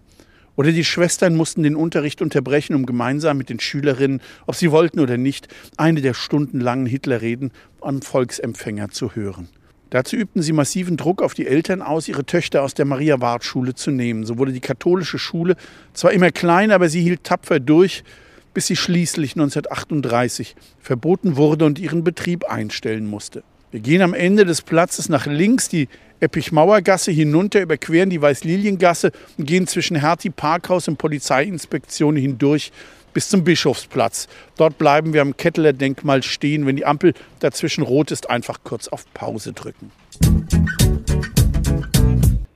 Oder 0.56 0.72
die 0.72 0.86
Schwestern 0.86 1.36
mussten 1.36 1.64
den 1.64 1.76
Unterricht 1.76 2.22
unterbrechen, 2.22 2.74
um 2.74 2.86
gemeinsam 2.86 3.38
mit 3.38 3.50
den 3.50 3.60
Schülerinnen, 3.60 4.22
ob 4.46 4.56
sie 4.56 4.72
wollten 4.72 5.02
oder 5.02 5.18
nicht, 5.18 5.50
eine 5.76 6.00
der 6.00 6.14
stundenlangen 6.14 6.86
Hitlerreden 6.86 7.52
am 7.82 8.02
Volksempfänger 8.02 8.92
zu 8.92 9.14
hören. 9.14 9.50
Dazu 9.90 10.16
übten 10.16 10.42
sie 10.42 10.54
massiven 10.54 10.96
Druck 10.96 11.22
auf 11.22 11.34
die 11.34 11.48
Eltern 11.48 11.82
aus, 11.82 12.08
ihre 12.08 12.24
Töchter 12.24 12.64
aus 12.64 12.74
der 12.74 12.86
Maria-Ward-Schule 12.86 13.76
zu 13.76 13.92
nehmen. 13.92 14.26
So 14.26 14.38
wurde 14.38 14.54
die 14.54 14.62
katholische 14.62 15.20
Schule 15.20 15.58
zwar 15.92 16.14
immer 16.14 16.32
kleiner, 16.32 16.76
aber 16.76 16.88
sie 16.88 17.02
hielt 17.02 17.26
tapfer 17.26 17.60
durch, 17.60 18.06
bis 18.58 18.66
sie 18.66 18.76
schließlich 18.76 19.34
1938 19.34 20.56
verboten 20.80 21.36
wurde 21.36 21.64
und 21.64 21.78
ihren 21.78 22.04
Betrieb 22.04 22.46
einstellen 22.46 23.06
musste. 23.06 23.44
Wir 23.70 23.82
gehen 23.82 24.02
am 24.02 24.16
Ende 24.16 24.46
des 24.46 24.64
Platzes 24.64 25.10
nach 25.10 25.28
links 25.28 25.70
die 25.70 25.88
Eppichmauergasse 26.22 27.12
hinunter, 27.12 27.62
überqueren 27.62 28.10
die 28.10 28.20
Weißliliengasse 28.20 29.12
und 29.38 29.46
gehen 29.46 29.68
zwischen 29.68 29.96
Hertie 29.96 30.32
Parkhaus 30.32 30.88
und 30.88 30.98
Polizeiinspektion 30.98 32.16
hindurch 32.16 32.72
bis 33.14 33.30
zum 33.30 33.44
Bischofsplatz. 33.44 34.28
Dort 34.56 34.80
bleiben 34.80 35.14
wir 35.14 35.22
am 35.22 35.38
Ketteler 35.38 35.74
Denkmal 35.74 36.24
stehen. 36.24 36.66
Wenn 36.66 36.78
die 36.78 36.86
Ampel 36.88 37.14
dazwischen 37.40 37.84
rot 37.84 38.10
ist, 38.10 38.28
einfach 38.28 38.62
kurz 38.64 38.88
auf 38.88 39.06
Pause 39.14 39.54
drücken. 39.54 39.92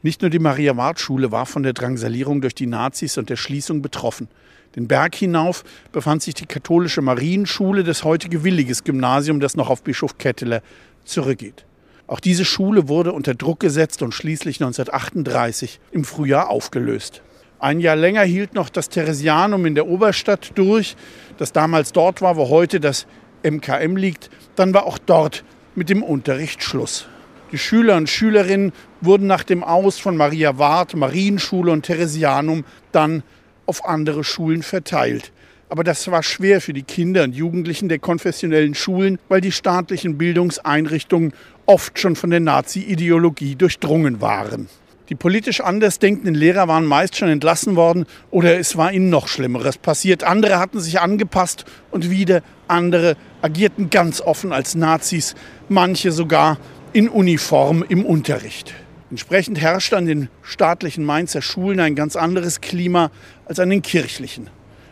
Nicht 0.01 0.23
nur 0.23 0.31
die 0.31 0.39
Maria-Ward-Schule 0.39 1.31
war 1.31 1.45
von 1.45 1.61
der 1.61 1.73
Drangsalierung 1.73 2.41
durch 2.41 2.55
die 2.55 2.65
Nazis 2.65 3.19
und 3.19 3.29
der 3.29 3.35
Schließung 3.35 3.83
betroffen. 3.83 4.29
Den 4.75 4.87
Berg 4.87 5.15
hinauf 5.15 5.63
befand 5.91 6.23
sich 6.23 6.33
die 6.33 6.45
katholische 6.45 7.01
Marienschule, 7.01 7.83
das 7.83 8.03
heutige 8.03 8.43
Williges 8.43 8.83
Gymnasium, 8.83 9.39
das 9.39 9.55
noch 9.55 9.69
auf 9.69 9.83
Bischof 9.83 10.17
Ketteler 10.17 10.61
zurückgeht. 11.03 11.65
Auch 12.07 12.19
diese 12.19 12.45
Schule 12.45 12.87
wurde 12.87 13.13
unter 13.13 13.35
Druck 13.35 13.59
gesetzt 13.59 14.01
und 14.01 14.13
schließlich 14.13 14.61
1938 14.61 15.79
im 15.91 16.03
Frühjahr 16.03 16.49
aufgelöst. 16.49 17.21
Ein 17.59 17.79
Jahr 17.79 17.95
länger 17.95 18.23
hielt 18.23 18.53
noch 18.53 18.69
das 18.69 18.89
Theresianum 18.89 19.65
in 19.65 19.75
der 19.75 19.87
Oberstadt 19.87 20.51
durch, 20.55 20.95
das 21.37 21.51
damals 21.51 21.91
dort 21.91 22.21
war, 22.21 22.35
wo 22.35 22.49
heute 22.49 22.79
das 22.79 23.05
MKM 23.43 23.95
liegt. 23.95 24.29
Dann 24.55 24.73
war 24.73 24.85
auch 24.85 24.97
dort 24.97 25.43
mit 25.75 25.89
dem 25.89 26.03
Unterricht 26.03 26.63
Schluss. 26.63 27.07
Die 27.51 27.57
Schüler 27.57 27.97
und 27.97 28.09
Schülerinnen 28.09 28.71
wurden 29.01 29.27
nach 29.27 29.43
dem 29.43 29.63
Aus 29.63 29.99
von 29.99 30.17
Maria 30.17 30.57
Ward, 30.57 30.95
Marienschule 30.95 31.71
und 31.71 31.83
Theresianum 31.83 32.65
dann 32.91 33.23
auf 33.71 33.85
andere 33.85 34.25
Schulen 34.25 34.63
verteilt. 34.63 35.31
Aber 35.69 35.85
das 35.85 36.11
war 36.11 36.23
schwer 36.23 36.59
für 36.59 36.73
die 36.73 36.83
Kinder 36.83 37.23
und 37.23 37.33
Jugendlichen 37.33 37.87
der 37.87 37.99
konfessionellen 37.99 38.75
Schulen, 38.75 39.17
weil 39.29 39.39
die 39.39 39.53
staatlichen 39.53 40.17
Bildungseinrichtungen 40.17 41.31
oft 41.65 41.97
schon 41.97 42.17
von 42.17 42.31
der 42.31 42.41
Nazi-Ideologie 42.41 43.55
durchdrungen 43.55 44.19
waren. 44.19 44.67
Die 45.07 45.15
politisch 45.15 45.61
andersdenkenden 45.61 46.35
Lehrer 46.35 46.67
waren 46.67 46.83
meist 46.83 47.15
schon 47.15 47.29
entlassen 47.29 47.77
worden 47.77 48.07
oder 48.29 48.59
es 48.59 48.75
war 48.75 48.91
ihnen 48.91 49.09
noch 49.09 49.29
Schlimmeres 49.29 49.77
passiert. 49.77 50.25
Andere 50.25 50.59
hatten 50.59 50.81
sich 50.81 50.99
angepasst 50.99 51.63
und 51.91 52.09
wieder 52.09 52.43
andere 52.67 53.15
agierten 53.41 53.89
ganz 53.89 54.19
offen 54.19 54.51
als 54.51 54.75
Nazis, 54.75 55.33
manche 55.69 56.11
sogar 56.11 56.57
in 56.91 57.07
Uniform 57.07 57.85
im 57.87 58.05
Unterricht. 58.05 58.73
Entsprechend 59.11 59.59
herrschte 59.59 59.97
an 59.97 60.05
den 60.05 60.29
staatlichen 60.41 61.03
Mainzer 61.03 61.41
Schulen 61.41 61.81
ein 61.81 61.95
ganz 61.95 62.15
anderes 62.15 62.61
Klima 62.61 63.11
als 63.51 63.59
an 63.59 63.69
den 63.69 63.81
kirchlichen. 63.81 64.49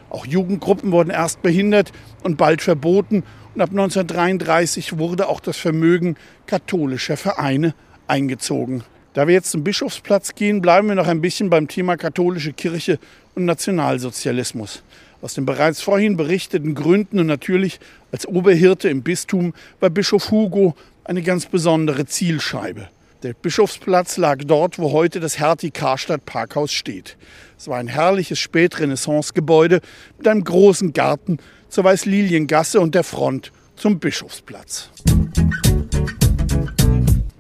Auch 0.09 0.25
Jugendgruppen 0.25 0.91
wurden 0.91 1.11
erst 1.11 1.41
behindert 1.41 1.93
und 2.23 2.35
bald 2.35 2.61
verboten. 2.61 3.23
Und 3.55 3.61
ab 3.61 3.69
1933 3.69 4.97
wurde 4.97 5.29
auch 5.29 5.39
das 5.39 5.55
Vermögen 5.55 6.17
katholischer 6.45 7.15
Vereine 7.15 7.73
eingezogen. 8.07 8.83
Da 9.13 9.27
wir 9.27 9.33
jetzt 9.33 9.51
zum 9.51 9.63
Bischofsplatz 9.63 10.35
gehen, 10.35 10.61
bleiben 10.61 10.89
wir 10.89 10.95
noch 10.95 11.07
ein 11.07 11.21
bisschen 11.21 11.49
beim 11.49 11.69
Thema 11.69 11.95
katholische 11.95 12.51
Kirche 12.51 12.99
und 13.33 13.45
Nationalsozialismus. 13.45 14.83
Aus 15.21 15.35
den 15.35 15.45
bereits 15.45 15.79
vorhin 15.79 16.17
berichteten 16.17 16.75
Gründen 16.75 17.17
und 17.17 17.27
natürlich 17.27 17.79
als 18.11 18.27
Oberhirte 18.27 18.89
im 18.89 19.03
Bistum 19.03 19.53
war 19.79 19.89
Bischof 19.89 20.31
Hugo 20.31 20.75
eine 21.05 21.21
ganz 21.21 21.45
besondere 21.45 22.07
Zielscheibe. 22.07 22.89
Der 23.21 23.33
Bischofsplatz 23.33 24.15
lag 24.15 24.38
dort, 24.45 24.79
wo 24.79 24.93
heute 24.93 25.19
das 25.19 25.38
Hertie-Karstadt-Parkhaus 25.39 26.71
steht. 26.71 27.17
Es 27.57 27.67
war 27.67 27.77
ein 27.77 27.89
herrliches 27.89 28.39
Spätrenaissance-Gebäude 28.39 29.81
mit 30.17 30.25
einem 30.25 30.45
großen 30.45 30.93
Garten 30.93 31.38
zur 31.67 31.83
Weißliliengasse 31.83 32.79
und 32.79 32.95
der 32.95 33.03
Front 33.03 33.51
zum 33.75 33.99
Bischofsplatz. 33.99 34.89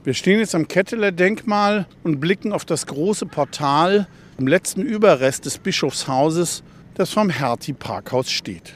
Wir 0.03 0.13
stehen 0.13 0.39
jetzt 0.39 0.53
am 0.53 0.67
Ketteler 0.67 1.13
Denkmal 1.13 1.87
und 2.03 2.19
blicken 2.19 2.51
auf 2.51 2.65
das 2.65 2.85
große 2.85 3.27
Portal 3.27 4.09
im 4.37 4.47
letzten 4.47 4.81
Überrest 4.81 5.45
des 5.45 5.59
Bischofshauses, 5.59 6.61
das 6.95 7.11
vom 7.11 7.29
Hertie-Parkhaus 7.29 8.29
steht. 8.29 8.73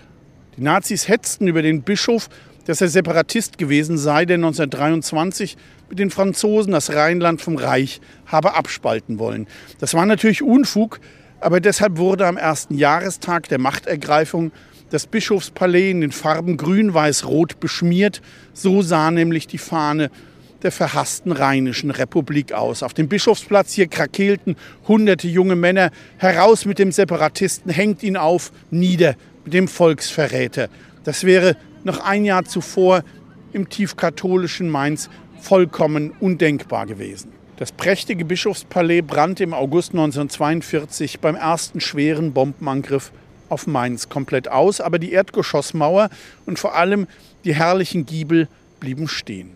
Die 0.56 0.62
Nazis 0.62 1.10
hetzten 1.10 1.48
über 1.48 1.64
den 1.64 1.82
Bischof, 1.82 2.30
dass 2.66 2.82
er 2.82 2.88
Separatist 2.88 3.58
gewesen 3.58 3.98
sei, 3.98 4.26
der 4.26 4.36
1923 4.36 5.58
mit 5.90 6.00
den 6.00 6.10
Franzosen 6.10 6.74
das 6.74 6.94
Rheinland 6.94 7.42
vom 7.42 7.58
Reich 7.58 8.02
habe 8.26 8.56
abspalten 8.56 9.20
wollen. 9.20 9.48
Das 9.80 9.94
war 9.94 10.06
natürlich 10.06 10.42
Unfug, 10.42 11.00
aber 11.40 11.60
deshalb 11.60 11.98
wurde 11.98 12.26
am 12.26 12.38
ersten 12.38 12.76
Jahrestag 12.76 13.50
der 13.50 13.60
Machtergreifung 13.60 14.52
das 14.90 15.08
Bischofspalais 15.08 15.92
in 15.92 16.02
den 16.02 16.12
Farben 16.12 16.56
grün, 16.56 16.94
weiß, 16.94 17.26
rot 17.26 17.60
beschmiert. 17.60 18.22
So 18.54 18.82
sah 18.82 19.12
nämlich 19.12 19.48
die 19.48 19.58
Fahne 19.58 20.12
der 20.62 20.72
verhassten 20.72 21.32
Rheinischen 21.32 21.92
Republik 21.92 22.54
aus. 22.54 22.84
Auf 22.84 22.94
dem 22.94 23.10
Bischofsplatz 23.10 23.74
hier 23.74 23.88
krakelten 23.88 24.56
hunderte 24.88 25.28
junge 25.28 25.56
Männer. 25.56 25.92
Heraus 26.18 26.66
mit 26.66 26.80
dem 26.80 26.92
Separatisten, 26.92 27.72
hängt 27.72 28.04
ihn 28.04 28.18
auf, 28.18 28.52
nieder 28.72 29.16
mit 29.44 29.54
dem 29.54 29.68
Volksverräter. 29.68 30.70
Das 31.04 31.26
wäre 31.26 31.58
noch 31.84 32.00
ein 32.00 32.26
Jahr 32.26 32.46
zuvor 32.46 33.04
im 33.52 33.70
tiefkatholischen 33.70 34.70
Mainz 34.70 35.10
vollkommen 35.40 36.12
undenkbar 36.20 36.86
gewesen. 36.86 37.32
Das 37.58 37.72
prächtige 37.72 38.26
Bischofspalais 38.26 39.02
brannte 39.02 39.44
im 39.44 39.54
August 39.54 39.92
1942 39.92 41.20
beim 41.20 41.36
ersten 41.36 41.80
schweren 41.80 42.34
Bombenangriff 42.34 43.12
auf 43.50 43.68
Mainz 43.68 44.10
komplett 44.10 44.48
aus, 44.48 44.82
aber 44.82 44.98
die 44.98 45.12
Erdgeschossmauer 45.12 46.10
und 46.46 46.58
vor 46.58 46.76
allem 46.76 47.08
die 47.44 47.54
herrlichen 47.54 48.06
Giebel 48.06 48.48
blieben 48.80 49.08
stehen. 49.08 49.52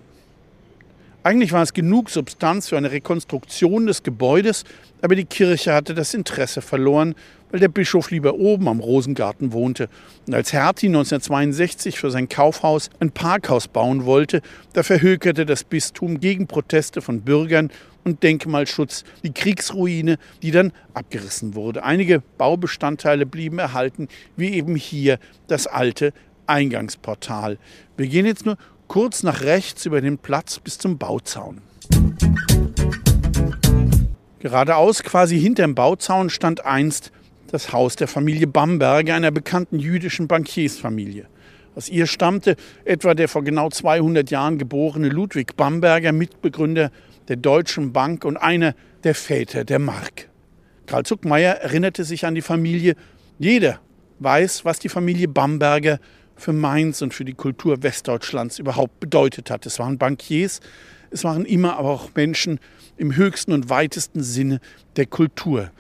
Eigentlich 1.27 1.51
war 1.51 1.62
es 1.62 1.74
genug 1.74 2.10
Substanz 2.10 2.69
für 2.69 2.77
eine 2.77 2.89
Rekonstruktion 2.89 3.86
des 3.86 4.01
Gebäudes, 4.01 4.63
aber 5.01 5.13
die 5.13 5.25
Kirche 5.25 5.74
hatte 5.74 5.93
das 5.93 6.13
Interesse 6.13 6.62
verloren, 6.62 7.15
weil 7.51 7.60
der 7.60 7.67
Bischof 7.67 8.12
lieber 8.12 8.36
oben 8.36 8.69
am 8.69 8.79
Rosengarten 8.79 9.51
wohnte. 9.51 9.89
Und 10.25 10.36
als 10.36 10.53
Hertie 10.53 10.88
1962 10.88 12.00
für 12.00 12.12
sein 12.12 12.29
Kaufhaus 12.29 12.89
ein 13.01 13.12
Parkhaus 13.12 13.67
bauen 13.67 14.05
wollte, 14.05 14.41
da 14.72 14.84
verhökerte 14.84 15.46
das 15.46 15.65
Bistum 15.65 16.22
gegen 16.22 16.48
Proteste 16.48 17.01
von 17.01 17.19
Bürgern 17.19 17.72
und 18.05 18.24
Denkmalschutz 18.24 19.03
die 19.22 19.34
Kriegsruine, 19.34 20.19
die 20.41 20.51
dann 20.51 20.72
abgerissen 20.93 21.55
wurde. 21.55 21.84
Einige 21.84 22.24
Baubestandteile 22.38 23.25
blieben 23.25 23.60
erhalten, 23.60 24.07
wie 24.38 24.53
eben 24.53 24.77
hier 24.77 25.19
das 25.48 25.67
alte 25.67 26.13
Eingangsportal. 26.46 27.57
Wir 27.98 28.07
gehen 28.07 28.25
jetzt 28.25 28.46
nur 28.46 28.57
kurz 28.88 29.24
nach 29.24 29.41
rechts 29.41 29.86
über 29.86 30.01
den 30.01 30.17
Platz 30.17 30.60
bis 30.60 30.77
zum 30.77 30.98
Bauzaun. 30.98 31.62
Geradeaus, 34.39 35.03
quasi 35.03 35.39
hinterm 35.39 35.75
Bauzaun, 35.75 36.29
stand 36.29 36.65
einst 36.65 37.12
das 37.51 37.72
Haus 37.74 37.96
der 37.96 38.08
Familie 38.08 38.48
Bamberger, 38.48 39.15
einer 39.15 39.32
bekannten 39.32 39.79
jüdischen 39.79 40.27
Bankiersfamilie. 40.27 41.25
Aus 41.75 41.89
ihr 41.89 42.08
stammte 42.08 42.56
etwa 42.86 43.13
der 43.13 43.27
vor 43.27 43.44
genau 43.44 43.70
200 43.70 44.29
Jahren 44.32 44.58
geborene 44.58 45.10
Ludwig 45.10 45.56
Bamberger, 45.56 46.12
Mitbegründer 46.12 46.91
der 47.27 47.36
Deutschen 47.36 47.94
Bank 47.94 48.25
und 48.25 48.38
einer 48.38 48.74
der 49.03 49.15
Väter 49.15 49.63
der 49.63 49.79
Mark. 49.79 50.29
Karl 50.88 51.03
Zuckmeier 51.03 51.53
erinnerte 51.56 52.03
sich 52.03 52.25
an 52.25 52.36
die 52.36 52.41
Familie. 52.41 52.96
Jeder 53.38 53.79
weiß, 54.20 54.65
was 54.65 54.79
die 54.79 54.89
Familie 54.89 55.27
Bamberger 55.27 56.00
für 56.38 56.53
Mainz 56.53 57.01
und 57.01 57.13
für 57.13 57.25
die 57.25 57.34
Kultur 57.34 57.84
Westdeutschlands 57.84 58.60
überhaupt 58.60 59.00
bedeutet 59.00 59.50
hat. 59.50 59.65
Es 59.65 59.79
waren 59.79 59.98
Bankiers, 59.98 60.62
es 61.10 61.24
waren 61.24 61.46
immer 61.46 61.77
aber 61.77 61.89
auch 61.89 62.10
Menschen 62.15 62.60
im 62.98 63.15
höchsten 63.15 63.53
und 63.53 63.70
weitesten 63.70 64.24
Sinne 64.24 64.60
der 64.96 65.06
Kultur. 65.06 65.72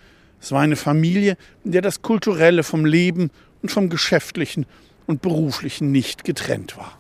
Es 0.41 0.51
war 0.51 0.61
eine 0.61 0.75
Familie, 0.75 1.37
in 1.63 1.71
der 1.71 1.81
das 1.81 2.01
Kulturelle 2.01 2.63
vom 2.63 2.85
Leben 2.85 3.31
und 3.61 3.69
vom 3.69 3.89
Geschäftlichen 3.89 4.65
und 5.05 5.21
Beruflichen 5.21 5.91
nicht 5.91 6.23
getrennt 6.23 6.77
war. 6.77 6.97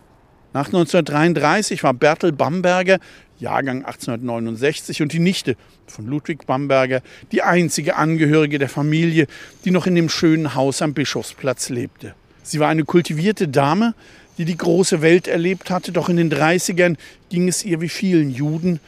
Nach 0.53 0.67
1933 0.67 1.83
war 1.83 1.93
Bertel 1.93 2.31
Bamberger, 2.31 2.99
Jahrgang 3.37 3.85
1869, 3.85 5.01
und 5.03 5.13
die 5.13 5.19
Nichte 5.19 5.55
von 5.85 6.07
Ludwig 6.07 6.47
Bamberger 6.47 7.01
die 7.31 7.43
einzige 7.43 7.95
Angehörige 7.95 8.57
der 8.57 8.69
Familie, 8.69 9.27
die 9.65 9.71
noch 9.71 9.85
in 9.85 9.93
dem 9.93 10.09
schönen 10.09 10.55
Haus 10.55 10.81
am 10.81 10.93
Bischofsplatz 10.93 11.69
lebte. 11.69 12.15
Sie 12.47 12.59
war 12.59 12.69
eine 12.69 12.85
kultivierte 12.85 13.47
Dame, 13.47 13.93
die 14.37 14.45
die 14.45 14.57
große 14.57 15.01
Welt 15.01 15.27
erlebt 15.27 15.69
hatte, 15.69 15.91
doch 15.91 16.09
in 16.09 16.17
den 16.17 16.31
30ern 16.31 16.95
ging 17.29 17.47
es 17.47 17.65
ihr 17.65 17.81
wie 17.81 17.89
vielen 17.89 18.29
Juden. 18.29 18.79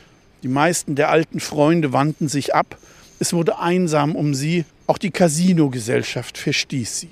Die 0.43 0.47
meisten 0.47 0.95
der 0.95 1.09
alten 1.09 1.39
Freunde 1.39 1.91
wandten 1.91 2.27
sich 2.27 2.55
ab 2.55 2.77
es 3.19 3.33
wurde 3.33 3.59
einsam 3.59 4.15
um 4.15 4.33
sie, 4.33 4.63
auch 4.87 4.97
die 4.97 5.11
Casino-Gesellschaft 5.11 6.37
verstieß 6.37 7.01
sie. 7.01 7.09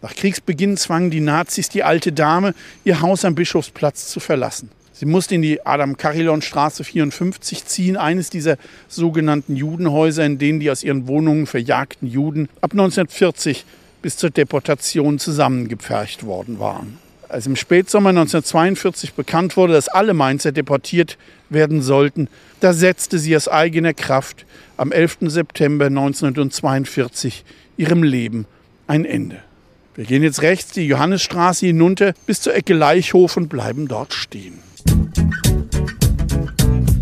Nach 0.00 0.14
Kriegsbeginn 0.14 0.76
zwangen 0.76 1.10
die 1.10 1.20
Nazis 1.20 1.68
die 1.68 1.82
alte 1.82 2.12
Dame, 2.12 2.54
ihr 2.84 3.00
Haus 3.00 3.24
am 3.24 3.34
Bischofsplatz 3.34 4.08
zu 4.08 4.20
verlassen. 4.20 4.70
Sie 4.92 5.06
musste 5.06 5.34
in 5.34 5.42
die 5.42 5.66
Adam-Karillon-Straße 5.66 6.84
54 6.84 7.66
ziehen, 7.66 7.96
eines 7.96 8.30
dieser 8.30 8.58
sogenannten 8.86 9.56
Judenhäuser, 9.56 10.24
in 10.24 10.38
denen 10.38 10.60
die 10.60 10.70
aus 10.70 10.84
ihren 10.84 11.08
Wohnungen 11.08 11.46
verjagten 11.46 12.06
Juden 12.06 12.48
ab 12.60 12.72
1940 12.72 13.64
bis 14.04 14.18
zur 14.18 14.28
Deportation 14.28 15.18
zusammengepfercht 15.18 16.26
worden 16.26 16.58
waren. 16.58 16.98
Als 17.30 17.46
im 17.46 17.56
Spätsommer 17.56 18.10
1942 18.10 19.14
bekannt 19.14 19.56
wurde, 19.56 19.72
dass 19.72 19.88
alle 19.88 20.12
Mainzer 20.12 20.52
deportiert 20.52 21.16
werden 21.48 21.80
sollten, 21.80 22.28
da 22.60 22.74
setzte 22.74 23.18
sie 23.18 23.34
aus 23.34 23.48
eigener 23.48 23.94
Kraft 23.94 24.44
am 24.76 24.92
11. 24.92 25.20
September 25.22 25.86
1942 25.86 27.46
ihrem 27.78 28.02
Leben 28.02 28.44
ein 28.86 29.06
Ende. 29.06 29.38
Wir 29.94 30.04
gehen 30.04 30.22
jetzt 30.22 30.42
rechts 30.42 30.72
die 30.72 30.86
Johannesstraße 30.86 31.64
hinunter 31.64 32.12
bis 32.26 32.42
zur 32.42 32.54
Ecke 32.54 32.74
Leichhof 32.74 33.38
und 33.38 33.48
bleiben 33.48 33.88
dort 33.88 34.12
stehen. 34.12 34.58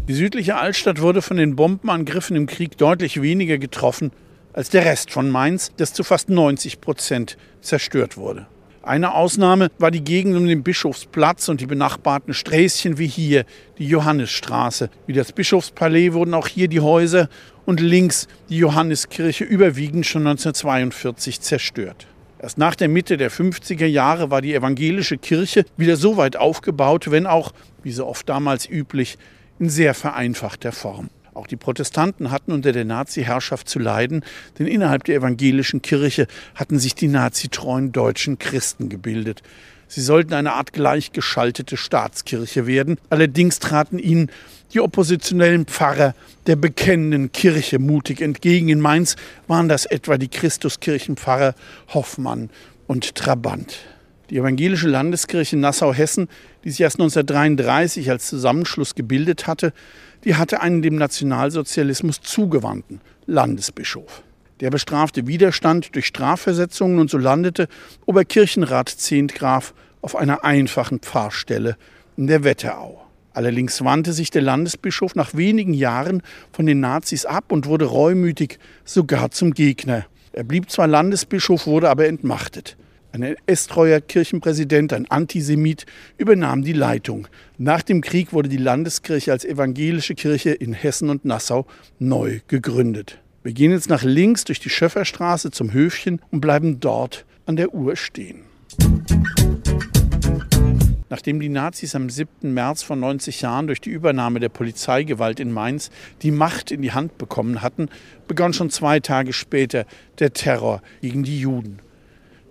Die 0.06 0.14
südliche 0.14 0.54
Altstadt 0.54 1.00
wurde 1.00 1.20
von 1.20 1.36
den 1.36 1.56
Bombenangriffen 1.56 2.36
im 2.36 2.46
Krieg 2.46 2.78
deutlich 2.78 3.20
weniger 3.20 3.58
getroffen 3.58 4.12
als 4.52 4.70
der 4.70 4.84
Rest 4.84 5.10
von 5.10 5.30
Mainz, 5.30 5.72
das 5.76 5.92
zu 5.92 6.04
fast 6.04 6.28
90 6.28 6.80
Prozent 6.80 7.36
zerstört 7.60 8.16
wurde. 8.16 8.46
Eine 8.84 9.14
Ausnahme 9.14 9.70
war 9.78 9.92
die 9.92 10.02
Gegend 10.02 10.36
um 10.36 10.46
den 10.46 10.64
Bischofsplatz 10.64 11.48
und 11.48 11.60
die 11.60 11.66
benachbarten 11.66 12.34
Sträßchen 12.34 12.98
wie 12.98 13.06
hier, 13.06 13.44
die 13.78 13.86
Johannisstraße. 13.86 14.90
Wie 15.06 15.12
das 15.12 15.30
Bischofspalais 15.30 16.12
wurden 16.12 16.34
auch 16.34 16.48
hier 16.48 16.66
die 16.66 16.80
Häuser 16.80 17.28
und 17.64 17.78
links 17.78 18.26
die 18.48 18.58
Johanneskirche 18.58 19.44
überwiegend 19.44 20.04
schon 20.04 20.26
1942 20.26 21.40
zerstört. 21.40 22.08
Erst 22.40 22.58
nach 22.58 22.74
der 22.74 22.88
Mitte 22.88 23.16
der 23.16 23.30
50er 23.30 23.86
Jahre 23.86 24.32
war 24.32 24.42
die 24.42 24.52
evangelische 24.52 25.16
Kirche 25.16 25.64
wieder 25.76 25.96
so 25.96 26.16
weit 26.16 26.36
aufgebaut, 26.36 27.08
wenn 27.08 27.28
auch, 27.28 27.52
wie 27.84 27.92
so 27.92 28.04
oft 28.04 28.28
damals 28.28 28.68
üblich, 28.68 29.16
in 29.60 29.70
sehr 29.70 29.94
vereinfachter 29.94 30.72
Form. 30.72 31.08
Auch 31.34 31.46
die 31.46 31.56
Protestanten 31.56 32.30
hatten 32.30 32.52
unter 32.52 32.72
der 32.72 32.84
Nazi-Herrschaft 32.84 33.68
zu 33.68 33.78
leiden, 33.78 34.22
denn 34.58 34.66
innerhalb 34.66 35.04
der 35.04 35.16
evangelischen 35.16 35.80
Kirche 35.80 36.26
hatten 36.54 36.78
sich 36.78 36.94
die 36.94 37.08
nazitreuen 37.08 37.90
deutschen 37.92 38.38
Christen 38.38 38.90
gebildet. 38.90 39.42
Sie 39.88 40.02
sollten 40.02 40.34
eine 40.34 40.54
Art 40.54 40.72
gleichgeschaltete 40.72 41.76
Staatskirche 41.76 42.66
werden. 42.66 42.98
Allerdings 43.10 43.58
traten 43.58 43.98
ihnen 43.98 44.30
die 44.72 44.80
oppositionellen 44.80 45.66
Pfarrer 45.66 46.14
der 46.46 46.56
bekennenden 46.56 47.32
Kirche 47.32 47.78
mutig 47.78 48.20
entgegen. 48.20 48.68
In 48.68 48.80
Mainz 48.80 49.16
waren 49.48 49.68
das 49.68 49.84
etwa 49.86 50.16
die 50.16 50.28
Christuskirchenpfarrer 50.28 51.54
Hoffmann 51.92 52.50
und 52.86 53.14
Trabant. 53.14 53.80
Die 54.32 54.38
evangelische 54.38 54.88
Landeskirche 54.88 55.58
Nassau-Hessen, 55.58 56.26
die 56.64 56.70
sich 56.70 56.80
erst 56.80 56.96
1933 56.96 58.10
als 58.10 58.28
Zusammenschluss 58.28 58.94
gebildet 58.94 59.46
hatte, 59.46 59.74
die 60.24 60.36
hatte 60.36 60.62
einen 60.62 60.80
dem 60.80 60.96
Nationalsozialismus 60.96 62.22
zugewandten 62.22 63.02
Landesbischof. 63.26 64.22
Der 64.60 64.70
bestrafte 64.70 65.26
Widerstand 65.26 65.94
durch 65.94 66.06
Strafversetzungen 66.06 66.98
und 66.98 67.10
so 67.10 67.18
landete 67.18 67.68
Oberkirchenrat 68.06 68.88
Zehntgraf 68.88 69.74
auf 70.00 70.16
einer 70.16 70.46
einfachen 70.46 71.00
Pfarrstelle 71.00 71.76
in 72.16 72.26
der 72.26 72.42
Wetterau. 72.42 73.04
Allerdings 73.34 73.84
wandte 73.84 74.14
sich 74.14 74.30
der 74.30 74.40
Landesbischof 74.40 75.14
nach 75.14 75.34
wenigen 75.34 75.74
Jahren 75.74 76.22
von 76.52 76.64
den 76.64 76.80
Nazis 76.80 77.26
ab 77.26 77.52
und 77.52 77.66
wurde 77.66 77.84
reumütig 77.84 78.58
sogar 78.86 79.30
zum 79.30 79.52
Gegner. 79.52 80.06
Er 80.32 80.44
blieb 80.44 80.70
zwar 80.70 80.86
Landesbischof, 80.86 81.66
wurde 81.66 81.90
aber 81.90 82.06
entmachtet. 82.06 82.78
Ein 83.14 83.36
estreuer 83.44 84.00
Kirchenpräsident, 84.00 84.94
ein 84.94 85.10
Antisemit, 85.10 85.84
übernahm 86.16 86.62
die 86.62 86.72
Leitung. 86.72 87.28
Nach 87.58 87.82
dem 87.82 88.00
Krieg 88.00 88.32
wurde 88.32 88.48
die 88.48 88.56
Landeskirche 88.56 89.32
als 89.32 89.44
evangelische 89.44 90.14
Kirche 90.14 90.52
in 90.52 90.72
Hessen 90.72 91.10
und 91.10 91.26
Nassau 91.26 91.66
neu 91.98 92.40
gegründet. 92.48 93.18
Wir 93.42 93.52
gehen 93.52 93.70
jetzt 93.70 93.90
nach 93.90 94.02
links 94.02 94.44
durch 94.44 94.60
die 94.60 94.70
Schöfferstraße 94.70 95.50
zum 95.50 95.74
Höfchen 95.74 96.22
und 96.30 96.40
bleiben 96.40 96.80
dort 96.80 97.26
an 97.44 97.56
der 97.56 97.74
Uhr 97.74 97.96
stehen. 97.96 98.44
Nachdem 101.10 101.38
die 101.40 101.50
Nazis 101.50 101.94
am 101.94 102.08
7. 102.08 102.54
März 102.54 102.82
vor 102.82 102.96
90 102.96 103.42
Jahren 103.42 103.66
durch 103.66 103.82
die 103.82 103.90
Übernahme 103.90 104.40
der 104.40 104.48
Polizeigewalt 104.48 105.38
in 105.38 105.52
Mainz 105.52 105.90
die 106.22 106.30
Macht 106.30 106.70
in 106.70 106.80
die 106.80 106.92
Hand 106.92 107.18
bekommen 107.18 107.60
hatten, 107.60 107.90
begann 108.26 108.54
schon 108.54 108.70
zwei 108.70 109.00
Tage 109.00 109.34
später 109.34 109.84
der 110.18 110.32
Terror 110.32 110.80
gegen 111.02 111.24
die 111.24 111.38
Juden. 111.38 111.80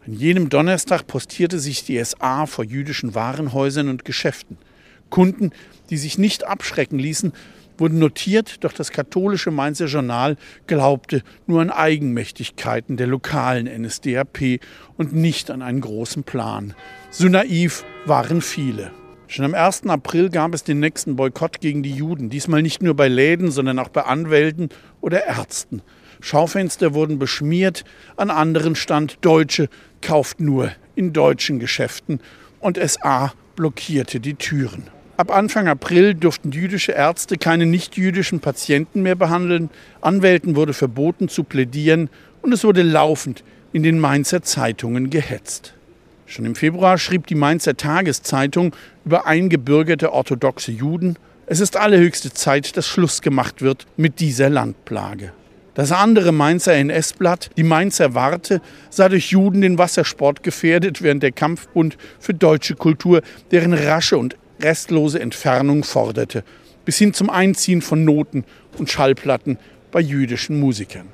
An 0.06 0.14
jenem 0.14 0.50
Donnerstag 0.50 1.06
postierte 1.06 1.60
sich 1.60 1.86
die 1.86 2.04
SA 2.04 2.48
vor 2.48 2.66
jüdischen 2.66 3.14
Warenhäusern 3.14 3.88
und 3.88 4.04
Geschäften. 4.04 4.58
Kunden, 5.12 5.52
die 5.92 5.98
sich 5.98 6.18
nicht 6.18 6.44
abschrecken 6.48 6.98
ließen, 6.98 7.34
wurden 7.78 8.00
notiert, 8.00 8.64
doch 8.64 8.74
das 8.74 8.92
katholische 8.92 9.52
Mainzer 9.52 9.86
Journal 9.86 10.38
glaubte 10.66 11.22
nur 11.46 11.62
an 11.62 11.70
Eigenmächtigkeiten 11.70 12.98
der 12.98 13.08
lokalen 13.08 13.68
NSDAP 13.68 14.60
und 14.98 15.14
nicht 15.14 15.52
an 15.52 15.62
einen 15.62 15.82
großen 15.82 16.24
Plan. 16.24 16.74
So 17.12 17.28
naiv 17.28 17.86
waren 18.06 18.42
viele. 18.42 18.92
Schon 19.28 19.46
am 19.46 19.54
1. 19.54 19.86
April 19.86 20.30
gab 20.30 20.56
es 20.56 20.64
den 20.64 20.80
nächsten 20.80 21.16
Boykott 21.16 21.62
gegen 21.62 21.84
die 21.84 21.94
Juden, 21.94 22.32
diesmal 22.32 22.64
nicht 22.64 22.82
nur 22.82 22.96
bei 22.96 23.08
Läden, 23.08 23.52
sondern 23.52 23.78
auch 23.78 23.90
bei 23.90 24.02
Anwälten 24.02 24.70
oder 25.00 25.26
Ärzten. 25.26 25.84
Schaufenster 26.22 26.94
wurden 26.94 27.20
beschmiert, 27.20 27.84
an 28.16 28.30
anderen 28.30 28.76
stand 28.76 29.18
Deutsche 29.22 29.70
kauft 30.02 30.40
nur 30.40 30.72
in 30.96 31.14
deutschen 31.14 31.60
Geschäften 31.60 32.20
und 32.60 32.78
SA 32.78 33.34
blockierte 33.56 34.20
die 34.20 34.36
Türen. 34.36 34.88
Ab 35.18 35.32
Anfang 35.32 35.68
April 35.68 36.16
durften 36.16 36.52
jüdische 36.52 36.94
Ärzte 36.94 37.38
keine 37.38 37.66
nichtjüdischen 37.66 38.40
Patienten 38.40 39.04
mehr 39.04 39.16
behandeln. 39.16 39.70
Anwälten 40.00 40.56
wurde 40.56 40.74
verboten 40.74 41.30
zu 41.30 41.44
plädieren 41.44 42.10
und 42.42 42.54
es 42.54 42.64
wurde 42.64 42.82
laufend 42.82 43.44
in 43.74 43.84
den 43.84 44.00
Mainzer 44.00 44.42
Zeitungen 44.42 45.10
gehetzt. 45.10 45.76
Schon 46.26 46.46
im 46.46 46.56
Februar 46.56 46.98
schrieb 46.98 47.28
die 47.28 47.36
Mainzer 47.36 47.78
Tageszeitung 47.78 48.76
über 49.06 49.28
eingebürgerte 49.28 50.14
orthodoxe 50.14 50.72
Juden, 50.72 51.18
es 51.46 51.60
ist 51.60 51.76
allerhöchste 51.76 52.34
Zeit, 52.34 52.78
dass 52.78 52.88
Schluss 52.88 53.22
gemacht 53.22 53.62
wird 53.62 53.86
mit 53.98 54.22
dieser 54.22 54.50
Landplage. 54.50 55.34
Das 55.74 55.94
andere 55.94 56.34
Mainzer 56.34 56.74
NS-Blatt, 56.74 57.52
die 57.56 57.64
Mainzer 57.64 58.14
Warte, 58.14 58.62
sah 58.90 59.08
durch 59.08 59.32
Juden 59.32 59.62
den 59.62 59.78
Wassersport 59.78 60.44
gefährdet, 60.44 61.02
während 61.02 61.24
der 61.24 61.32
Kampfbund 61.32 61.98
für 62.20 62.34
deutsche 62.34 62.76
Kultur 62.76 63.22
deren 63.52 63.74
rasche 63.74 64.18
und 64.18 64.36
restlose 64.60 65.22
Entfernung 65.22 65.84
forderte, 65.86 66.44
bis 66.84 66.98
hin 66.98 67.14
zum 67.14 67.30
Einziehen 67.30 67.82
von 67.82 68.04
Noten 68.04 68.44
und 68.78 68.92
Schallplatten 68.92 69.58
bei 69.92 70.02
jüdischen 70.02 70.60
Musikern. 70.60 71.08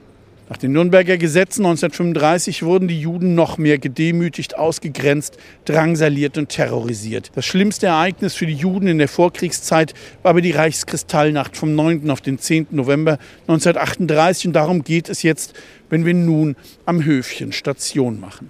Nach 0.50 0.58
den 0.58 0.72
Nürnberger 0.72 1.18
Gesetzen 1.18 1.66
1935 1.66 2.64
wurden 2.64 2.88
die 2.88 3.02
Juden 3.02 3.36
noch 3.36 3.58
mehr 3.58 3.78
gedemütigt, 3.78 4.58
ausgegrenzt, 4.58 5.38
drangsaliert 5.66 6.38
und 6.38 6.48
terrorisiert. 6.50 7.32
Das 7.36 7.46
schlimmste 7.46 7.88
Ereignis 7.88 8.34
für 8.34 8.46
die 8.46 8.54
Juden 8.54 8.88
in 8.88 8.98
der 8.98 9.10
Vorkriegszeit 9.10 9.94
war 10.24 10.30
aber 10.30 10.42
die 10.42 10.52
Reichskristallnacht 10.52 11.58
vom 11.58 11.76
9. 11.76 12.10
auf 12.10 12.22
den 12.22 12.40
10. 12.40 12.68
November 12.72 13.20
1938 13.48 14.48
und 14.48 14.54
darum 14.54 14.84
geht 14.84 15.10
es 15.10 15.22
jetzt, 15.22 15.54
wenn 15.90 16.06
wir 16.06 16.14
nun 16.14 16.56
am 16.86 17.04
Höfchen 17.04 17.52
Station 17.52 18.22
machen. 18.22 18.50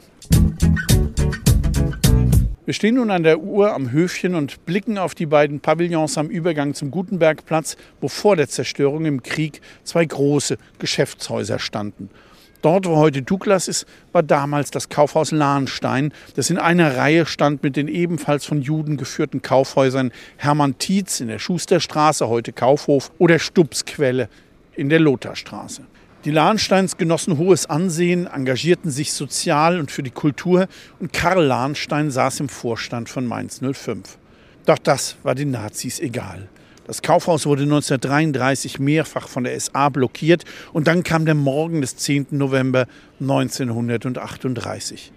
Wir 2.68 2.74
stehen 2.74 2.96
nun 2.96 3.12
an 3.12 3.24
der 3.24 3.40
Uhr 3.40 3.74
am 3.74 3.94
Höfchen 3.94 4.36
und 4.36 4.66
blicken 4.66 4.98
auf 4.98 5.16
die 5.16 5.26
beiden 5.26 5.62
Pavillons 5.62 6.18
am 6.18 6.28
Übergang 6.28 6.74
zum 6.74 6.92
Gutenbergplatz, 6.92 7.78
wo 8.02 8.10
vor 8.10 8.36
der 8.36 8.50
Zerstörung 8.50 9.06
im 9.06 9.24
Krieg 9.24 9.62
zwei 9.86 10.04
große 10.04 10.58
Geschäftshäuser 10.78 11.60
standen. 11.60 12.10
Dort, 12.62 12.86
wo 12.86 12.98
heute 12.98 13.22
Douglas 13.22 13.70
ist, 13.70 13.86
war 14.12 14.22
damals 14.22 14.70
das 14.70 14.90
Kaufhaus 14.90 15.32
Lahnstein, 15.32 16.12
das 16.36 16.50
in 16.50 16.58
einer 16.58 16.98
Reihe 16.98 17.26
stand 17.26 17.64
mit 17.64 17.78
den 17.78 17.88
ebenfalls 17.88 18.44
von 18.46 18.62
Juden 18.62 18.98
geführten 18.98 19.42
Kaufhäusern 19.42 20.12
Hermann 20.36 20.78
Tietz 20.78 21.22
in 21.22 21.30
der 21.30 21.40
Schusterstraße, 21.40 22.28
heute 22.28 22.52
Kaufhof, 22.52 23.14
oder 23.18 23.40
Stubsquelle 23.40 24.28
in 24.76 24.90
der 24.90 25.00
Lotharstraße. 25.00 25.84
Die 26.26 26.32
Lahnsteins 26.32 26.98
genossen 26.98 27.38
hohes 27.38 27.68
Ansehen, 27.68 28.26
engagierten 28.28 28.90
sich 28.90 29.14
sozial 29.14 29.80
und 29.80 29.92
für 29.92 30.04
die 30.04 30.12
Kultur 30.12 30.68
und 31.00 31.14
Karl 31.14 31.46
Lahnstein 31.46 32.10
saß 32.10 32.40
im 32.40 32.50
Vorstand 32.50 33.08
von 33.08 33.26
Mainz 33.26 33.62
05. 33.62 34.18
Doch 34.66 34.80
das 34.80 35.16
war 35.24 35.36
den 35.36 35.52
Nazis 35.52 36.00
egal. 36.00 36.50
Das 36.88 37.02
Kaufhaus 37.02 37.46
wurde 37.46 37.64
1933 37.64 38.80
mehrfach 38.80 39.28
von 39.28 39.44
der 39.44 39.60
SA 39.60 39.90
blockiert 39.90 40.44
und 40.74 40.88
dann 40.88 41.04
kam 41.04 41.26
der 41.26 41.36
Morgen 41.36 41.82
des 41.82 41.98
10. 41.98 42.28
November 42.32 42.88
1938. 43.20 45.12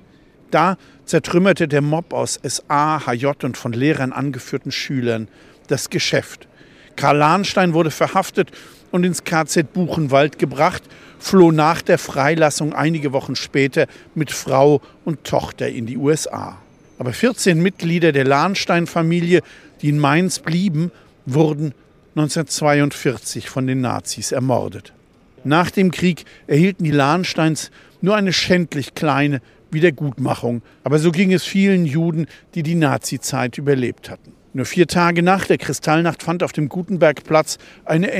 Da 0.50 0.76
zertrümmerte 1.06 1.66
der 1.66 1.80
Mob 1.80 2.12
aus 2.12 2.40
SA, 2.42 3.06
HJ 3.06 3.44
und 3.44 3.56
von 3.56 3.72
Lehrern 3.72 4.12
angeführten 4.12 4.72
Schülern 4.72 5.28
das 5.68 5.90
Geschäft. 5.90 6.48
Karl 6.96 7.16
Lahnstein 7.16 7.72
wurde 7.72 7.90
verhaftet 7.90 8.50
und 8.90 9.04
ins 9.04 9.24
KZ 9.24 9.72
Buchenwald 9.72 10.38
gebracht, 10.38 10.82
floh 11.18 11.52
nach 11.52 11.82
der 11.82 11.98
Freilassung 11.98 12.72
einige 12.72 13.12
Wochen 13.12 13.36
später 13.36 13.86
mit 14.14 14.30
Frau 14.30 14.80
und 15.04 15.24
Tochter 15.24 15.68
in 15.68 15.86
die 15.86 15.96
USA. 15.96 16.58
Aber 16.98 17.12
14 17.12 17.62
Mitglieder 17.62 18.12
der 18.12 18.24
Lahnstein-Familie, 18.24 19.42
die 19.80 19.88
in 19.88 19.98
Mainz 19.98 20.38
blieben, 20.38 20.90
wurden 21.26 21.72
1942 22.16 23.48
von 23.48 23.66
den 23.66 23.80
Nazis 23.80 24.32
ermordet. 24.32 24.92
Nach 25.44 25.70
dem 25.70 25.90
Krieg 25.90 26.24
erhielten 26.46 26.84
die 26.84 26.90
Lahnsteins 26.90 27.70
nur 28.02 28.16
eine 28.16 28.32
schändlich 28.32 28.94
kleine 28.94 29.40
Wiedergutmachung, 29.70 30.62
aber 30.84 30.98
so 30.98 31.12
ging 31.12 31.32
es 31.32 31.44
vielen 31.44 31.86
Juden, 31.86 32.26
die 32.54 32.62
die 32.62 32.74
Nazizeit 32.74 33.56
überlebt 33.56 34.10
hatten. 34.10 34.32
Nur 34.52 34.66
vier 34.66 34.88
Tage 34.88 35.22
nach 35.22 35.46
der 35.46 35.58
Kristallnacht 35.58 36.22
fand 36.24 36.42
auf 36.42 36.52
dem 36.52 36.68
Gutenbergplatz 36.68 37.58
eine 37.84 38.10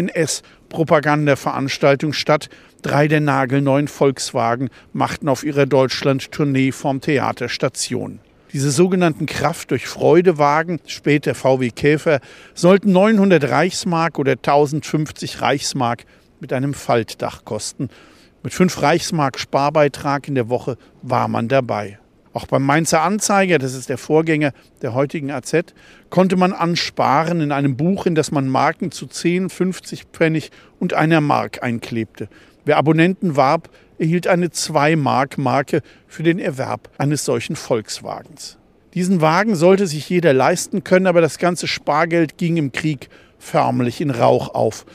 NS-Propagandaveranstaltung 0.70 2.12
statt. 2.12 2.48
Drei 2.82 3.08
der 3.08 3.20
nagelneuen 3.20 3.88
Volkswagen 3.88 4.70
machten 4.92 5.28
auf 5.28 5.44
ihrer 5.44 5.66
Deutschland-Tournee 5.66 6.72
vom 6.72 7.00
Theater 7.00 7.48
Station. 7.48 8.20
Diese 8.52 8.70
sogenannten 8.70 9.26
Kraft 9.26 9.70
durch 9.70 9.86
Freude-Wagen, 9.86 10.80
später 10.86 11.34
VW 11.34 11.70
Käfer, 11.70 12.20
sollten 12.54 12.92
900 12.92 13.48
Reichsmark 13.48 14.18
oder 14.18 14.32
1050 14.32 15.40
Reichsmark 15.40 16.04
mit 16.40 16.52
einem 16.52 16.74
Faltdach 16.74 17.44
kosten. 17.44 17.90
Mit 18.42 18.54
5 18.54 18.80
Reichsmark 18.82 19.38
Sparbeitrag 19.38 20.26
in 20.26 20.34
der 20.34 20.48
Woche 20.48 20.78
war 21.02 21.28
man 21.28 21.48
dabei. 21.48 21.98
Auch 22.32 22.46
beim 22.46 22.64
Mainzer 22.64 23.02
Anzeiger, 23.02 23.58
das 23.58 23.74
ist 23.74 23.88
der 23.88 23.98
Vorgänger 23.98 24.52
der 24.82 24.94
heutigen 24.94 25.32
AZ, 25.32 25.52
konnte 26.10 26.36
man 26.36 26.52
ansparen 26.52 27.40
in 27.40 27.50
einem 27.50 27.76
Buch, 27.76 28.06
in 28.06 28.14
das 28.14 28.30
man 28.30 28.48
Marken 28.48 28.92
zu 28.92 29.06
10, 29.06 29.50
50 29.50 30.04
Pfennig 30.12 30.50
und 30.78 30.94
einer 30.94 31.20
Mark 31.20 31.62
einklebte. 31.62 32.28
Wer 32.64 32.76
Abonnenten 32.76 33.34
warb, 33.34 33.68
erhielt 33.98 34.28
eine 34.28 34.46
2-Mark-Marke 34.46 35.82
für 36.06 36.22
den 36.22 36.38
Erwerb 36.38 36.88
eines 36.98 37.24
solchen 37.24 37.56
Volkswagens. 37.56 38.58
Diesen 38.94 39.20
Wagen 39.20 39.56
sollte 39.56 39.86
sich 39.86 40.08
jeder 40.08 40.32
leisten 40.32 40.84
können, 40.84 41.06
aber 41.06 41.20
das 41.20 41.38
ganze 41.38 41.66
Spargeld 41.66 42.38
ging 42.38 42.56
im 42.56 42.72
Krieg 42.72 43.08
förmlich 43.38 44.00
in 44.00 44.10
Rauch 44.10 44.54
auf. 44.54 44.86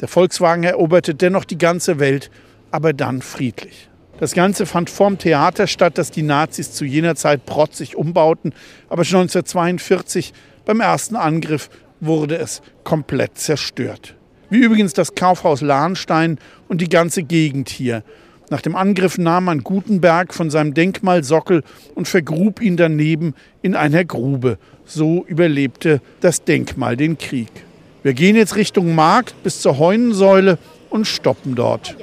Der 0.00 0.08
Volkswagen 0.08 0.64
eroberte 0.64 1.14
dennoch 1.14 1.44
die 1.44 1.58
ganze 1.58 1.98
Welt, 1.98 2.30
aber 2.70 2.92
dann 2.92 3.22
friedlich. 3.22 3.89
Das 4.20 4.34
Ganze 4.34 4.66
fand 4.66 4.90
vorm 4.90 5.16
Theater 5.16 5.66
statt, 5.66 5.96
das 5.96 6.10
die 6.10 6.22
Nazis 6.22 6.72
zu 6.72 6.84
jener 6.84 7.16
Zeit 7.16 7.46
protzig 7.46 7.96
umbauten. 7.96 8.52
Aber 8.90 9.04
schon 9.04 9.22
1942 9.22 10.34
beim 10.66 10.80
ersten 10.80 11.16
Angriff 11.16 11.70
wurde 12.00 12.36
es 12.36 12.60
komplett 12.84 13.38
zerstört. 13.38 14.14
Wie 14.50 14.58
übrigens 14.58 14.92
das 14.92 15.14
Kaufhaus 15.14 15.62
Lahnstein 15.62 16.38
und 16.68 16.82
die 16.82 16.90
ganze 16.90 17.22
Gegend 17.22 17.70
hier. 17.70 18.02
Nach 18.50 18.60
dem 18.60 18.76
Angriff 18.76 19.16
nahm 19.16 19.44
man 19.44 19.62
Gutenberg 19.62 20.34
von 20.34 20.50
seinem 20.50 20.74
Denkmalsockel 20.74 21.62
und 21.94 22.06
vergrub 22.06 22.60
ihn 22.60 22.76
daneben 22.76 23.34
in 23.62 23.74
einer 23.74 24.04
Grube. 24.04 24.58
So 24.84 25.24
überlebte 25.28 26.02
das 26.20 26.44
Denkmal 26.44 26.96
den 26.96 27.16
Krieg. 27.16 27.50
Wir 28.02 28.12
gehen 28.12 28.36
jetzt 28.36 28.56
Richtung 28.56 28.94
Markt 28.94 29.42
bis 29.42 29.62
zur 29.62 29.78
Heunensäule 29.78 30.58
und 30.90 31.06
stoppen 31.06 31.54
dort. 31.54 31.96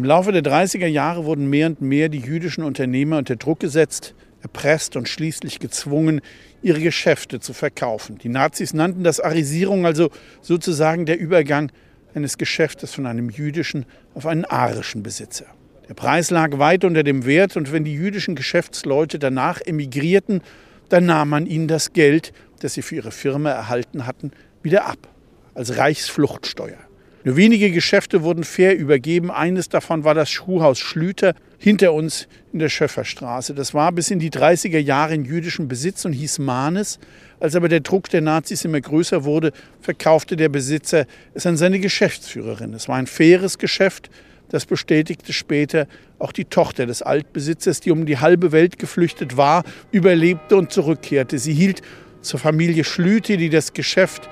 Im 0.00 0.06
Laufe 0.06 0.32
der 0.32 0.42
30er 0.42 0.86
Jahre 0.86 1.26
wurden 1.26 1.50
mehr 1.50 1.66
und 1.66 1.82
mehr 1.82 2.08
die 2.08 2.20
jüdischen 2.20 2.64
Unternehmer 2.64 3.18
unter 3.18 3.36
Druck 3.36 3.60
gesetzt, 3.60 4.14
erpresst 4.40 4.96
und 4.96 5.10
schließlich 5.10 5.58
gezwungen, 5.58 6.22
ihre 6.62 6.80
Geschäfte 6.80 7.38
zu 7.38 7.52
verkaufen. 7.52 8.16
Die 8.16 8.30
Nazis 8.30 8.72
nannten 8.72 9.04
das 9.04 9.20
Arisierung, 9.20 9.84
also 9.84 10.08
sozusagen 10.40 11.04
der 11.04 11.18
Übergang 11.20 11.70
eines 12.14 12.38
Geschäftes 12.38 12.94
von 12.94 13.04
einem 13.04 13.28
jüdischen 13.28 13.84
auf 14.14 14.24
einen 14.24 14.46
arischen 14.46 15.02
Besitzer. 15.02 15.44
Der 15.86 15.92
Preis 15.92 16.30
lag 16.30 16.56
weit 16.56 16.84
unter 16.84 17.02
dem 17.02 17.26
Wert 17.26 17.58
und 17.58 17.70
wenn 17.70 17.84
die 17.84 17.92
jüdischen 17.92 18.36
Geschäftsleute 18.36 19.18
danach 19.18 19.60
emigrierten, 19.60 20.40
dann 20.88 21.04
nahm 21.04 21.28
man 21.28 21.44
ihnen 21.44 21.68
das 21.68 21.92
Geld, 21.92 22.32
das 22.60 22.72
sie 22.72 22.80
für 22.80 22.94
ihre 22.94 23.12
Firma 23.12 23.50
erhalten 23.50 24.06
hatten, 24.06 24.30
wieder 24.62 24.86
ab, 24.86 25.08
als 25.52 25.76
Reichsfluchtsteuer. 25.76 26.89
Nur 27.22 27.36
wenige 27.36 27.70
Geschäfte 27.70 28.22
wurden 28.22 28.44
fair 28.44 28.78
übergeben. 28.78 29.30
Eines 29.30 29.68
davon 29.68 30.04
war 30.04 30.14
das 30.14 30.30
Schuhhaus 30.30 30.78
Schlüter 30.78 31.34
hinter 31.58 31.92
uns 31.92 32.26
in 32.52 32.60
der 32.60 32.70
Schöfferstraße. 32.70 33.54
Das 33.54 33.74
war 33.74 33.92
bis 33.92 34.10
in 34.10 34.18
die 34.18 34.30
30er 34.30 34.78
Jahre 34.78 35.14
in 35.14 35.26
jüdischem 35.26 35.68
Besitz 35.68 36.06
und 36.06 36.14
hieß 36.14 36.38
Mahnes. 36.38 36.98
Als 37.38 37.54
aber 37.54 37.68
der 37.68 37.80
Druck 37.80 38.08
der 38.08 38.22
Nazis 38.22 38.64
immer 38.64 38.80
größer 38.80 39.24
wurde, 39.24 39.52
verkaufte 39.82 40.36
der 40.36 40.48
Besitzer 40.48 41.04
es 41.34 41.44
an 41.44 41.58
seine 41.58 41.78
Geschäftsführerin. 41.78 42.72
Es 42.72 42.88
war 42.88 42.96
ein 42.96 43.06
faires 43.06 43.58
Geschäft. 43.58 44.08
Das 44.48 44.64
bestätigte 44.64 45.34
später 45.34 45.86
auch 46.18 46.32
die 46.32 46.46
Tochter 46.46 46.86
des 46.86 47.02
Altbesitzers, 47.02 47.80
die 47.80 47.90
um 47.90 48.06
die 48.06 48.18
halbe 48.18 48.50
Welt 48.50 48.78
geflüchtet 48.78 49.36
war, 49.36 49.64
überlebte 49.92 50.56
und 50.56 50.72
zurückkehrte. 50.72 51.38
Sie 51.38 51.52
hielt 51.52 51.82
zur 52.22 52.40
Familie 52.40 52.84
Schlüte, 52.84 53.36
die 53.36 53.50
das 53.50 53.74
Geschäft 53.74 54.28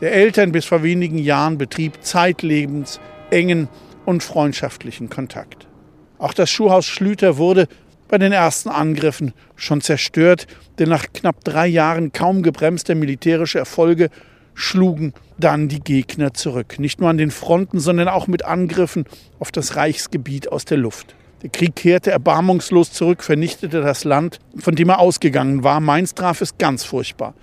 der 0.00 0.12
Eltern 0.12 0.52
bis 0.52 0.64
vor 0.64 0.82
wenigen 0.82 1.18
Jahren 1.18 1.58
betrieb 1.58 2.02
zeitlebens 2.02 3.00
engen 3.30 3.68
und 4.04 4.22
freundschaftlichen 4.22 5.10
Kontakt. 5.10 5.66
Auch 6.18 6.32
das 6.32 6.50
Schuhhaus 6.50 6.86
Schlüter 6.86 7.36
wurde 7.36 7.68
bei 8.08 8.18
den 8.18 8.32
ersten 8.32 8.70
Angriffen 8.70 9.32
schon 9.54 9.80
zerstört, 9.80 10.46
denn 10.78 10.88
nach 10.88 11.06
knapp 11.12 11.44
drei 11.44 11.66
Jahren 11.66 12.12
kaum 12.12 12.42
gebremster 12.42 12.94
militärischer 12.94 13.58
Erfolge 13.58 14.08
schlugen 14.54 15.12
dann 15.38 15.68
die 15.68 15.80
Gegner 15.80 16.34
zurück. 16.34 16.78
Nicht 16.78 17.00
nur 17.00 17.10
an 17.10 17.18
den 17.18 17.30
Fronten, 17.30 17.78
sondern 17.78 18.08
auch 18.08 18.26
mit 18.26 18.44
Angriffen 18.44 19.04
auf 19.38 19.52
das 19.52 19.76
Reichsgebiet 19.76 20.50
aus 20.50 20.64
der 20.64 20.78
Luft. 20.78 21.14
Der 21.42 21.50
Krieg 21.50 21.76
kehrte 21.76 22.10
erbarmungslos 22.10 22.92
zurück, 22.92 23.22
vernichtete 23.22 23.80
das 23.80 24.02
Land, 24.02 24.40
von 24.58 24.74
dem 24.74 24.88
er 24.88 24.98
ausgegangen 24.98 25.62
war. 25.62 25.78
Mainz 25.78 26.14
traf 26.14 26.40
es 26.40 26.58
ganz 26.58 26.82
furchtbar. 26.82 27.34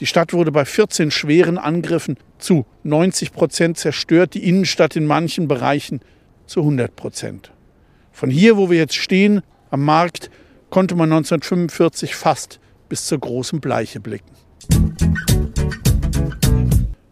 Die 0.00 0.06
Stadt 0.06 0.32
wurde 0.32 0.50
bei 0.50 0.64
14 0.64 1.10
schweren 1.10 1.58
Angriffen 1.58 2.16
zu 2.38 2.64
90 2.84 3.32
Prozent 3.32 3.76
zerstört, 3.76 4.32
die 4.32 4.48
Innenstadt 4.48 4.96
in 4.96 5.04
manchen 5.04 5.46
Bereichen 5.46 6.00
zu 6.46 6.60
100 6.60 6.96
Prozent. 6.96 7.52
Von 8.10 8.30
hier, 8.30 8.56
wo 8.56 8.70
wir 8.70 8.78
jetzt 8.78 8.96
stehen, 8.96 9.42
am 9.70 9.84
Markt, 9.84 10.30
konnte 10.70 10.94
man 10.94 11.12
1945 11.12 12.14
fast 12.14 12.60
bis 12.88 13.04
zur 13.04 13.18
großen 13.18 13.60
Bleiche 13.60 14.00
blicken. 14.00 14.30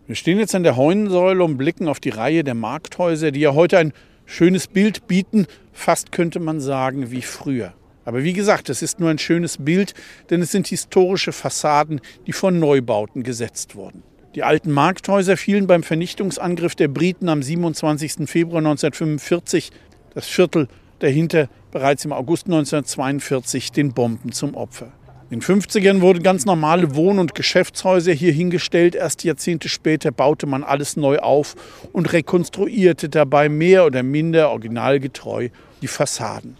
Wir 0.06 0.14
stehen 0.14 0.38
jetzt 0.38 0.54
an 0.54 0.62
der 0.62 0.76
Heunensäule 0.76 1.44
und 1.44 1.58
blicken 1.58 1.88
auf 1.88 2.00
die 2.00 2.08
Reihe 2.08 2.42
der 2.42 2.54
Markthäuser, 2.54 3.32
die 3.32 3.40
ja 3.40 3.52
heute 3.52 3.76
ein 3.76 3.92
schönes 4.24 4.66
Bild 4.66 5.06
bieten, 5.06 5.46
fast 5.72 6.10
könnte 6.10 6.40
man 6.40 6.60
sagen 6.60 7.10
wie 7.10 7.20
früher. 7.20 7.74
Aber 8.08 8.24
wie 8.24 8.32
gesagt, 8.32 8.70
es 8.70 8.80
ist 8.80 9.00
nur 9.00 9.10
ein 9.10 9.18
schönes 9.18 9.58
Bild, 9.58 9.92
denn 10.30 10.40
es 10.40 10.50
sind 10.50 10.66
historische 10.66 11.30
Fassaden, 11.30 12.00
die 12.26 12.32
von 12.32 12.58
Neubauten 12.58 13.22
gesetzt 13.22 13.76
wurden. 13.76 14.02
Die 14.34 14.42
alten 14.42 14.72
Markthäuser 14.72 15.36
fielen 15.36 15.66
beim 15.66 15.82
Vernichtungsangriff 15.82 16.74
der 16.74 16.88
Briten 16.88 17.28
am 17.28 17.42
27. 17.42 18.26
Februar 18.26 18.60
1945, 18.60 19.72
das 20.14 20.26
Viertel 20.26 20.68
dahinter 21.00 21.50
bereits 21.70 22.06
im 22.06 22.14
August 22.14 22.46
1942 22.46 23.72
den 23.72 23.92
Bomben 23.92 24.32
zum 24.32 24.54
Opfer. 24.54 24.90
In 25.28 25.40
den 25.40 25.42
50ern 25.42 26.00
wurden 26.00 26.22
ganz 26.22 26.46
normale 26.46 26.94
Wohn- 26.94 27.18
und 27.18 27.34
Geschäftshäuser 27.34 28.12
hier 28.12 28.32
hingestellt. 28.32 28.94
Erst 28.94 29.22
Jahrzehnte 29.22 29.68
später 29.68 30.12
baute 30.12 30.46
man 30.46 30.64
alles 30.64 30.96
neu 30.96 31.18
auf 31.18 31.56
und 31.92 32.10
rekonstruierte 32.10 33.10
dabei 33.10 33.50
mehr 33.50 33.84
oder 33.84 34.02
minder 34.02 34.48
originalgetreu 34.48 35.50
die 35.82 35.88
Fassaden. 35.88 36.56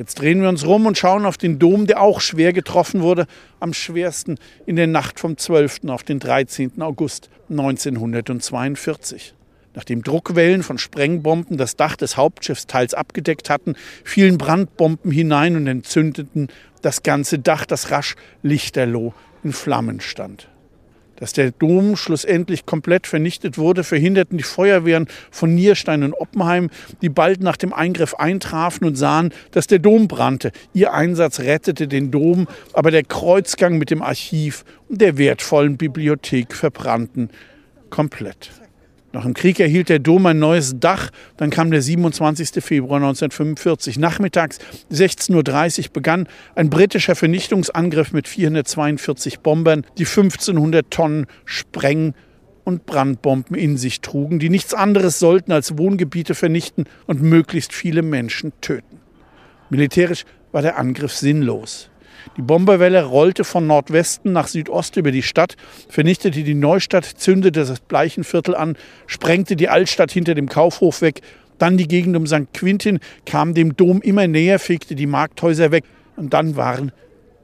Jetzt 0.00 0.18
drehen 0.18 0.40
wir 0.40 0.48
uns 0.48 0.64
rum 0.64 0.86
und 0.86 0.96
schauen 0.96 1.26
auf 1.26 1.36
den 1.36 1.58
Dom, 1.58 1.86
der 1.86 2.00
auch 2.00 2.22
schwer 2.22 2.54
getroffen 2.54 3.02
wurde, 3.02 3.26
am 3.60 3.74
schwersten 3.74 4.38
in 4.64 4.76
der 4.76 4.86
Nacht 4.86 5.20
vom 5.20 5.36
12. 5.36 5.80
auf 5.88 6.04
den 6.04 6.18
13. 6.20 6.80
August 6.80 7.28
1942. 7.50 9.34
Nachdem 9.74 10.02
Druckwellen 10.02 10.62
von 10.62 10.78
Sprengbomben 10.78 11.58
das 11.58 11.76
Dach 11.76 11.96
des 11.96 12.16
Hauptschiffs 12.16 12.66
teils 12.66 12.94
abgedeckt 12.94 13.50
hatten, 13.50 13.74
fielen 14.02 14.38
Brandbomben 14.38 15.10
hinein 15.10 15.54
und 15.54 15.66
entzündeten 15.66 16.48
das 16.80 17.02
ganze 17.02 17.38
Dach, 17.38 17.66
das 17.66 17.90
rasch 17.90 18.16
lichterloh 18.42 19.12
in 19.44 19.52
Flammen 19.52 20.00
stand. 20.00 20.48
Dass 21.20 21.34
der 21.34 21.52
Dom 21.52 21.96
schlussendlich 21.96 22.66
komplett 22.66 23.06
vernichtet 23.06 23.58
wurde, 23.58 23.84
verhinderten 23.84 24.38
die 24.38 24.44
Feuerwehren 24.44 25.06
von 25.30 25.54
Nierstein 25.54 26.02
und 26.02 26.14
Oppenheim, 26.14 26.70
die 27.02 27.10
bald 27.10 27.42
nach 27.42 27.56
dem 27.56 27.72
Eingriff 27.72 28.14
eintrafen 28.14 28.86
und 28.86 28.96
sahen, 28.96 29.32
dass 29.52 29.66
der 29.66 29.78
Dom 29.78 30.08
brannte. 30.08 30.50
Ihr 30.72 30.94
Einsatz 30.94 31.40
rettete 31.40 31.86
den 31.86 32.10
Dom, 32.10 32.48
aber 32.72 32.90
der 32.90 33.04
Kreuzgang 33.04 33.78
mit 33.78 33.90
dem 33.90 34.02
Archiv 34.02 34.64
und 34.88 35.00
der 35.00 35.18
wertvollen 35.18 35.76
Bibliothek 35.76 36.54
verbrannten 36.54 37.30
komplett. 37.90 38.50
Nach 39.12 39.24
dem 39.24 39.34
Krieg 39.34 39.58
erhielt 39.58 39.88
der 39.88 39.98
Dom 39.98 40.24
ein 40.26 40.38
neues 40.38 40.78
Dach. 40.78 41.10
Dann 41.36 41.50
kam 41.50 41.70
der 41.70 41.82
27. 41.82 42.62
Februar 42.62 42.96
1945. 42.96 43.98
Nachmittags 43.98 44.58
16.30 44.92 45.86
Uhr 45.86 45.92
begann 45.92 46.28
ein 46.54 46.70
britischer 46.70 47.16
Vernichtungsangriff 47.16 48.12
mit 48.12 48.28
442 48.28 49.40
Bombern, 49.40 49.84
die 49.98 50.06
1500 50.06 50.88
Tonnen 50.90 51.26
Spreng- 51.44 52.14
und 52.62 52.86
Brandbomben 52.86 53.56
in 53.56 53.76
sich 53.76 54.00
trugen, 54.00 54.38
die 54.38 54.48
nichts 54.48 54.74
anderes 54.74 55.18
sollten 55.18 55.50
als 55.50 55.76
Wohngebiete 55.76 56.36
vernichten 56.36 56.84
und 57.06 57.20
möglichst 57.20 57.72
viele 57.72 58.02
Menschen 58.02 58.52
töten. 58.60 59.00
Militärisch 59.70 60.24
war 60.52 60.62
der 60.62 60.78
Angriff 60.78 61.14
sinnlos. 61.14 61.89
Die 62.36 62.42
Bomberwelle 62.42 63.04
rollte 63.04 63.44
von 63.44 63.66
Nordwesten 63.66 64.32
nach 64.32 64.48
Südost 64.48 64.96
über 64.96 65.10
die 65.10 65.22
Stadt, 65.22 65.56
vernichtete 65.88 66.42
die 66.42 66.54
Neustadt, 66.54 67.04
zündete 67.04 67.64
das 67.64 67.80
Bleichenviertel 67.80 68.54
an, 68.54 68.76
sprengte 69.06 69.56
die 69.56 69.68
Altstadt 69.68 70.10
hinter 70.10 70.34
dem 70.34 70.48
Kaufhof 70.48 71.02
weg, 71.02 71.20
dann 71.58 71.76
die 71.76 71.88
Gegend 71.88 72.16
um 72.16 72.26
St. 72.26 72.52
Quintin, 72.54 73.00
kam 73.26 73.54
dem 73.54 73.76
Dom 73.76 74.00
immer 74.00 74.26
näher, 74.26 74.58
fegte 74.58 74.94
die 74.94 75.06
Markthäuser 75.06 75.70
weg 75.70 75.84
und 76.16 76.32
dann 76.32 76.56
waren 76.56 76.92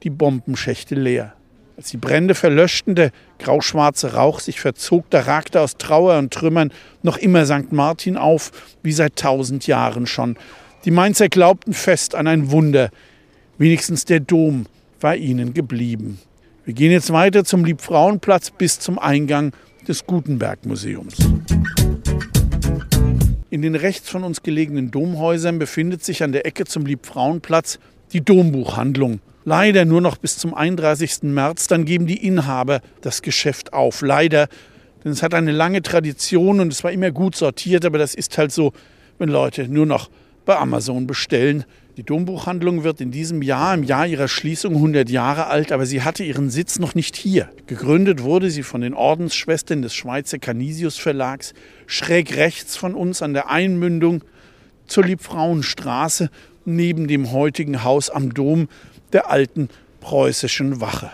die 0.03 0.11
Bombenschächte 0.11 0.95
leer. 0.95 1.35
Als 1.77 1.91
die 1.91 1.99
Brände 1.99 2.35
verlöschten, 2.35 2.95
der 2.95 3.11
grauschwarze 3.39 4.15
Rauch 4.15 4.41
sich 4.41 4.61
verzog, 4.61 5.11
da 5.11 5.21
ragte 5.21 5.61
aus 5.61 5.77
Trauer 5.77 6.19
und 6.19 6.33
Trümmern 6.33 6.73
noch 7.03 7.19
immer 7.19 7.45
St. 7.45 7.71
Martin 7.71 8.17
auf, 8.17 8.51
wie 8.83 8.93
seit 8.93 9.17
tausend 9.17 9.67
Jahren 9.67 10.07
schon. 10.07 10.39
Die 10.87 10.91
Mainzer 10.91 11.29
glaubten 11.29 11.75
fest 11.75 12.15
an 12.15 12.29
ein 12.29 12.51
Wunder. 12.51 12.91
Wenigstens 13.59 14.05
der 14.05 14.21
Dom 14.21 14.67
war 15.01 15.17
ihnen 15.17 15.55
geblieben. 15.55 16.19
Wir 16.67 16.75
gehen 16.75 16.93
jetzt 16.93 17.11
weiter 17.11 17.43
zum 17.43 17.65
Liebfrauenplatz 17.65 18.51
bis 18.51 18.79
zum 18.81 18.99
Eingang 18.99 19.53
des 19.89 20.05
Gutenberg-Museums. 20.07 21.15
In 23.49 23.63
den 23.63 23.75
rechts 23.75 24.11
von 24.11 24.25
uns 24.25 24.43
gelegenen 24.43 24.91
Domhäusern 24.91 25.59
befindet 25.59 26.05
sich 26.05 26.23
an 26.23 26.33
der 26.33 26.45
Ecke 26.45 26.67
zum 26.67 26.85
Liebfrauenplatz 26.85 27.79
die 28.13 28.21
Dombuchhandlung. 28.21 29.21
Leider 29.47 29.87
nur 29.87 30.03
noch 30.03 30.19
bis 30.19 30.37
zum 30.37 30.53
31. 30.53 31.23
März, 31.23 31.67
dann 31.67 31.87
geben 31.87 32.07
die 32.07 32.27
Inhaber 32.27 32.83
das 33.01 33.23
Geschäft 33.23 33.73
auf. 33.73 34.03
Leider, 34.03 34.49
denn 35.03 35.13
es 35.13 35.23
hat 35.23 35.33
eine 35.33 35.53
lange 35.53 35.81
Tradition 35.81 36.61
und 36.61 36.73
es 36.73 36.85
war 36.85 36.93
immer 36.93 37.11
gut 37.11 37.37
sortiert, 37.37 37.87
aber 37.87 37.97
das 37.97 38.15
ist 38.15 38.37
halt 38.37 38.53
so, 38.53 38.75
wenn 39.19 39.31
Leute 39.31 39.67
nur 39.67 39.87
noch 39.87 40.11
bei 40.45 40.59
Amazon 40.59 41.07
bestellen. 41.07 41.65
Die 41.97 42.03
Dombuchhandlung 42.03 42.85
wird 42.85 43.01
in 43.01 43.11
diesem 43.11 43.41
Jahr, 43.41 43.73
im 43.73 43.83
Jahr 43.83 44.07
ihrer 44.07 44.29
Schließung, 44.29 44.75
100 44.75 45.09
Jahre 45.09 45.47
alt, 45.47 45.73
aber 45.73 45.87
sie 45.87 46.03
hatte 46.03 46.25
ihren 46.25 46.51
Sitz 46.51 46.79
noch 46.79 46.95
nicht 46.95 47.17
hier. 47.17 47.49
Gegründet 47.67 48.23
wurde 48.23 48.51
sie 48.51 48.63
von 48.63 48.83
den 48.83 48.93
Ordensschwestern 48.93 49.81
des 49.81 49.95
Schweizer 49.95 50.39
Canisius 50.39 50.99
Verlags, 50.99 51.55
schräg 51.87 52.37
rechts 52.37 52.77
von 52.77 52.95
uns 52.95 53.23
an 53.23 53.33
der 53.33 53.49
Einmündung 53.49 54.23
zur 54.87 55.05
Liebfrauenstraße, 55.05 56.29
neben 56.67 57.09
dem 57.09 57.33
heutigen 57.33 57.83
Haus 57.83 58.11
am 58.11 58.35
Dom 58.35 58.69
der 59.15 59.31
alten 59.31 59.71
preußischen 60.01 60.83
Wache. 60.83 61.11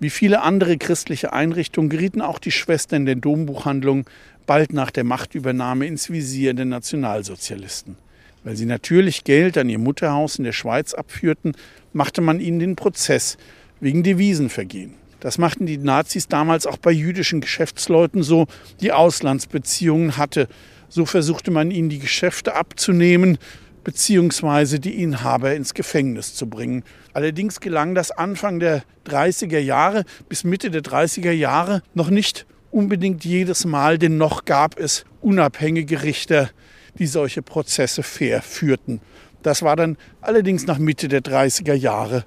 Wie 0.00 0.08
viele 0.08 0.40
andere 0.40 0.78
christliche 0.78 1.34
Einrichtungen 1.34 1.90
gerieten 1.90 2.22
auch 2.22 2.38
die 2.38 2.52
Schwestern 2.52 3.04
der 3.04 3.16
Dombuchhandlung 3.16 4.06
bald 4.46 4.72
nach 4.72 4.92
der 4.92 5.04
Machtübernahme 5.04 5.86
ins 5.86 6.08
Visier 6.08 6.54
der 6.54 6.64
Nationalsozialisten. 6.64 7.98
Weil 8.44 8.56
sie 8.56 8.66
natürlich 8.66 9.24
Geld 9.24 9.56
an 9.56 9.68
ihr 9.68 9.78
Mutterhaus 9.78 10.36
in 10.36 10.44
der 10.44 10.52
Schweiz 10.52 10.94
abführten, 10.94 11.52
machte 11.92 12.20
man 12.20 12.40
ihnen 12.40 12.58
den 12.58 12.76
Prozess 12.76 13.36
wegen 13.80 14.02
Devisenvergehen. 14.02 14.94
Das 15.20 15.38
machten 15.38 15.66
die 15.66 15.78
Nazis 15.78 16.26
damals 16.26 16.66
auch 16.66 16.78
bei 16.78 16.90
jüdischen 16.90 17.40
Geschäftsleuten 17.40 18.24
so, 18.24 18.46
die 18.80 18.90
Auslandsbeziehungen 18.90 20.16
hatte. 20.16 20.48
So 20.88 21.06
versuchte 21.06 21.52
man 21.52 21.70
ihnen 21.70 21.88
die 21.88 22.00
Geschäfte 22.00 22.56
abzunehmen, 22.56 23.38
beziehungsweise 23.84 24.80
die 24.80 25.00
Inhaber 25.00 25.54
ins 25.54 25.74
Gefängnis 25.74 26.34
zu 26.34 26.48
bringen. 26.48 26.82
Allerdings 27.12 27.60
gelang 27.60 27.94
das 27.94 28.10
Anfang 28.10 28.58
der 28.58 28.82
30er 29.06 29.58
Jahre 29.58 30.04
bis 30.28 30.42
Mitte 30.42 30.70
der 30.70 30.82
30er 30.82 31.30
Jahre 31.30 31.82
noch 31.94 32.10
nicht 32.10 32.46
unbedingt 32.72 33.24
jedes 33.24 33.64
Mal, 33.64 33.98
denn 33.98 34.16
noch 34.16 34.44
gab 34.44 34.78
es 34.78 35.04
unabhängige 35.20 36.02
Richter, 36.02 36.50
die 36.98 37.06
solche 37.06 37.42
Prozesse 37.42 38.02
fair 38.02 38.42
führten. 38.42 39.00
Das 39.42 39.62
war 39.62 39.76
dann 39.76 39.96
allerdings 40.20 40.66
nach 40.66 40.78
Mitte 40.78 41.08
der 41.08 41.22
30er 41.22 41.74
Jahre 41.74 42.24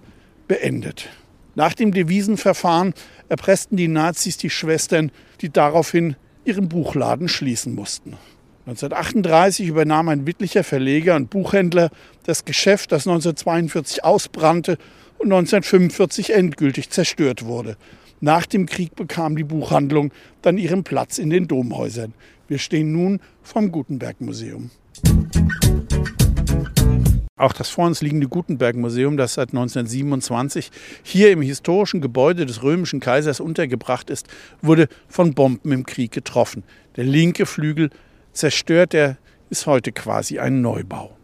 beendet. 0.47 1.09
Nach 1.55 1.73
dem 1.73 1.93
Devisenverfahren 1.93 2.93
erpressten 3.29 3.77
die 3.77 3.87
Nazis 3.87 4.37
die 4.37 4.49
Schwestern, 4.49 5.11
die 5.41 5.49
daraufhin 5.49 6.15
ihren 6.43 6.67
Buchladen 6.67 7.29
schließen 7.29 7.73
mussten. 7.73 8.17
1938 8.65 9.67
übernahm 9.67 10.09
ein 10.09 10.25
Wittlicher 10.25 10.63
Verleger 10.63 11.15
und 11.15 11.29
Buchhändler 11.29 11.91
das 12.23 12.45
Geschäft, 12.45 12.91
das 12.91 13.07
1942 13.07 14.03
ausbrannte 14.03 14.77
und 15.17 15.27
1945 15.31 16.33
endgültig 16.33 16.89
zerstört 16.89 17.45
wurde. 17.45 17.77
Nach 18.25 18.47
dem 18.47 18.65
Krieg 18.65 18.95
bekam 18.95 19.35
die 19.35 19.43
Buchhandlung 19.43 20.11
dann 20.41 20.57
ihren 20.57 20.83
Platz 20.83 21.19
in 21.19 21.29
den 21.29 21.47
Domhäusern. 21.47 22.15
Wir 22.47 22.57
stehen 22.57 22.91
nun 22.91 23.19
vom 23.43 23.71
Gutenberg-Museum. 23.71 24.71
Auch 27.35 27.53
das 27.53 27.69
vor 27.69 27.85
uns 27.85 28.01
liegende 28.01 28.27
Gutenberg-Museum, 28.27 29.15
das 29.15 29.35
seit 29.35 29.49
1927 29.49 30.71
hier 31.03 31.29
im 31.29 31.43
historischen 31.43 32.01
Gebäude 32.01 32.47
des 32.47 32.63
römischen 32.63 32.99
Kaisers 32.99 33.39
untergebracht 33.39 34.09
ist, 34.09 34.27
wurde 34.59 34.87
von 35.07 35.35
Bomben 35.35 35.71
im 35.71 35.85
Krieg 35.85 36.11
getroffen. 36.11 36.63
Der 36.95 37.03
linke 37.03 37.45
Flügel 37.45 37.91
zerstört, 38.33 38.95
er 38.95 39.17
ist 39.51 39.67
heute 39.67 39.91
quasi 39.91 40.39
ein 40.39 40.61
Neubau. 40.61 41.15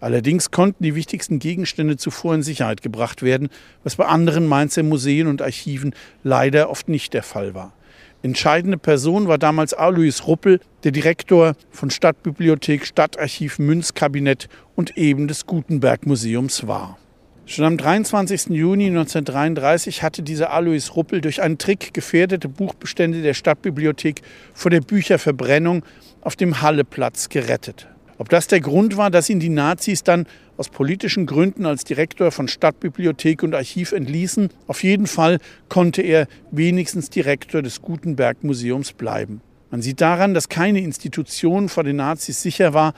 Allerdings 0.00 0.50
konnten 0.50 0.82
die 0.82 0.94
wichtigsten 0.94 1.38
Gegenstände 1.38 1.96
zuvor 1.96 2.34
in 2.34 2.42
Sicherheit 2.42 2.82
gebracht 2.82 3.22
werden, 3.22 3.50
was 3.84 3.96
bei 3.96 4.06
anderen 4.06 4.46
Mainzer 4.46 4.82
Museen 4.82 5.26
und 5.26 5.42
Archiven 5.42 5.94
leider 6.24 6.70
oft 6.70 6.88
nicht 6.88 7.12
der 7.12 7.22
Fall 7.22 7.54
war. 7.54 7.74
Entscheidende 8.22 8.76
Person 8.76 9.28
war 9.28 9.38
damals 9.38 9.72
Alois 9.72 10.26
Ruppel, 10.26 10.60
der 10.84 10.92
Direktor 10.92 11.54
von 11.70 11.90
Stadtbibliothek, 11.90 12.84
Stadtarchiv, 12.84 13.58
Münzkabinett 13.58 14.48
und 14.76 14.96
eben 14.98 15.26
des 15.26 15.46
Gutenberg 15.46 16.06
Museums 16.06 16.66
war. 16.66 16.98
Schon 17.46 17.64
am 17.64 17.76
23. 17.78 18.50
Juni 18.50 18.86
1933 18.86 20.02
hatte 20.02 20.22
dieser 20.22 20.52
Alois 20.52 20.94
Ruppel 20.94 21.20
durch 21.20 21.42
einen 21.42 21.58
Trick 21.58 21.94
gefährdete 21.94 22.48
Buchbestände 22.48 23.22
der 23.22 23.34
Stadtbibliothek 23.34 24.22
vor 24.54 24.70
der 24.70 24.82
Bücherverbrennung 24.82 25.82
auf 26.20 26.36
dem 26.36 26.60
Halleplatz 26.60 27.28
gerettet. 27.28 27.88
Ob 28.20 28.28
das 28.28 28.48
der 28.48 28.60
Grund 28.60 28.98
war, 28.98 29.10
dass 29.10 29.30
ihn 29.30 29.40
die 29.40 29.48
Nazis 29.48 30.02
dann 30.02 30.26
aus 30.58 30.68
politischen 30.68 31.24
Gründen 31.24 31.64
als 31.64 31.84
Direktor 31.84 32.30
von 32.30 32.48
Stadtbibliothek 32.48 33.42
und 33.42 33.54
Archiv 33.54 33.92
entließen, 33.92 34.50
auf 34.66 34.82
jeden 34.82 35.06
Fall 35.06 35.38
konnte 35.70 36.02
er 36.02 36.28
wenigstens 36.50 37.08
Direktor 37.08 37.62
des 37.62 37.80
Gutenberg 37.80 38.44
Museums 38.44 38.92
bleiben. 38.92 39.40
Man 39.70 39.80
sieht 39.80 40.02
daran, 40.02 40.34
dass 40.34 40.50
keine 40.50 40.80
Institution 40.80 41.70
vor 41.70 41.82
den 41.82 41.96
Nazis 41.96 42.42
sicher 42.42 42.74
war, 42.74 42.92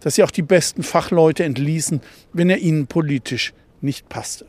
dass 0.00 0.16
sie 0.16 0.24
auch 0.24 0.32
die 0.32 0.42
besten 0.42 0.82
Fachleute 0.82 1.44
entließen, 1.44 2.00
wenn 2.32 2.50
er 2.50 2.58
ihnen 2.58 2.88
politisch 2.88 3.54
nicht 3.80 4.08
passte. 4.08 4.44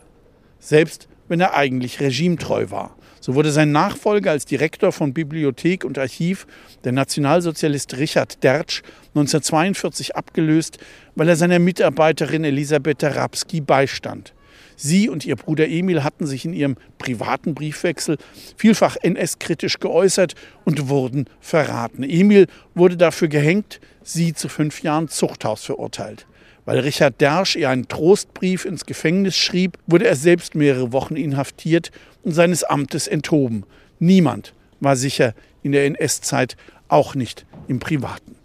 Selbst 0.57 1.07
wenn 1.27 1.39
er 1.39 1.53
eigentlich 1.53 1.99
regimetreu 1.99 2.71
war. 2.71 2.94
So 3.25 3.33
wurde 3.33 3.51
sein 3.51 3.71
Nachfolger 3.71 4.29
als 4.29 4.45
Direktor 4.45 4.91
von 4.91 5.11
Bibliothek 5.11 5.83
und 5.83 5.97
Archiv, 5.97 6.45
der 6.83 6.91
Nationalsozialist 6.91 7.97
Richard 7.97 8.43
Dertsch, 8.43 8.83
1942 9.15 10.15
abgelöst, 10.15 10.77
weil 11.15 11.29
er 11.29 11.35
seiner 11.35 11.57
Mitarbeiterin 11.57 12.43
Elisabeth 12.43 13.03
Rapski 13.03 13.61
beistand. 13.61 14.35
Sie 14.75 15.09
und 15.09 15.25
ihr 15.25 15.37
Bruder 15.37 15.67
Emil 15.67 16.03
hatten 16.03 16.27
sich 16.27 16.45
in 16.45 16.53
ihrem 16.53 16.75
privaten 16.99 17.55
Briefwechsel 17.55 18.19
vielfach 18.57 18.95
NS-kritisch 19.01 19.79
geäußert 19.79 20.35
und 20.63 20.87
wurden 20.87 21.25
verraten. 21.39 22.03
Emil 22.03 22.45
wurde 22.75 22.95
dafür 22.95 23.27
gehängt, 23.27 23.79
sie 24.03 24.35
zu 24.35 24.49
fünf 24.49 24.83
Jahren 24.83 25.07
Zuchthaus 25.07 25.63
verurteilt. 25.63 26.27
Weil 26.65 26.79
Richard 26.79 27.21
Dersch 27.21 27.55
ihr 27.55 27.69
einen 27.69 27.87
Trostbrief 27.87 28.65
ins 28.65 28.87
Gefängnis 28.87 29.37
schrieb, 29.37 29.77
wurde 29.85 30.07
er 30.07 30.15
selbst 30.15 30.55
mehrere 30.55 30.91
Wochen 30.91 31.15
inhaftiert 31.15 31.91
und 32.23 32.33
seines 32.33 32.63
Amtes 32.63 33.07
enthoben. 33.07 33.65
Niemand 33.99 34.53
war 34.79 34.95
sicher 34.95 35.35
in 35.61 35.71
der 35.71 35.85
NS-Zeit, 35.85 36.57
auch 36.87 37.13
nicht 37.13 37.45
im 37.67 37.79
Privaten. 37.79 38.35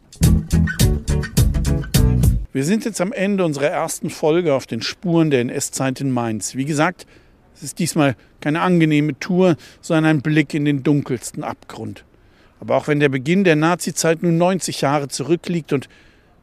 Wir 2.53 2.65
sind 2.65 2.85
jetzt 2.85 3.01
am 3.01 3.13
Ende 3.13 3.45
unserer 3.45 3.69
ersten 3.69 4.11
Folge 4.11 4.55
auf 4.55 4.67
den 4.67 4.83
Spuren 4.83 5.31
der 5.31 5.41
NS-Zeit 5.41 6.01
in 6.01 6.11
Mainz. 6.11 6.55
Wie 6.57 6.65
gesagt, 6.67 7.07
es 7.55 7.63
ist 7.63 7.79
diesmal 7.79 8.17
keine 8.41 8.61
angenehme 8.61 9.19
Tour, 9.19 9.57
sondern 9.81 10.05
ein 10.07 10.23
Blick 10.23 10.53
in 10.53 10.65
den 10.67 10.83
dunkelsten 10.83 11.43
Abgrund. 11.43 12.05
Aber 12.59 12.77
auch 12.77 12.89
wenn 12.89 13.01
der 13.01 13.09
Beginn 13.09 13.45
der 13.45 13.57
Nazizeit 13.57 14.23
nun 14.23 14.37
90 14.37 14.83
Jahre 14.83 15.09
zurückliegt 15.09 15.73
und 15.73 15.89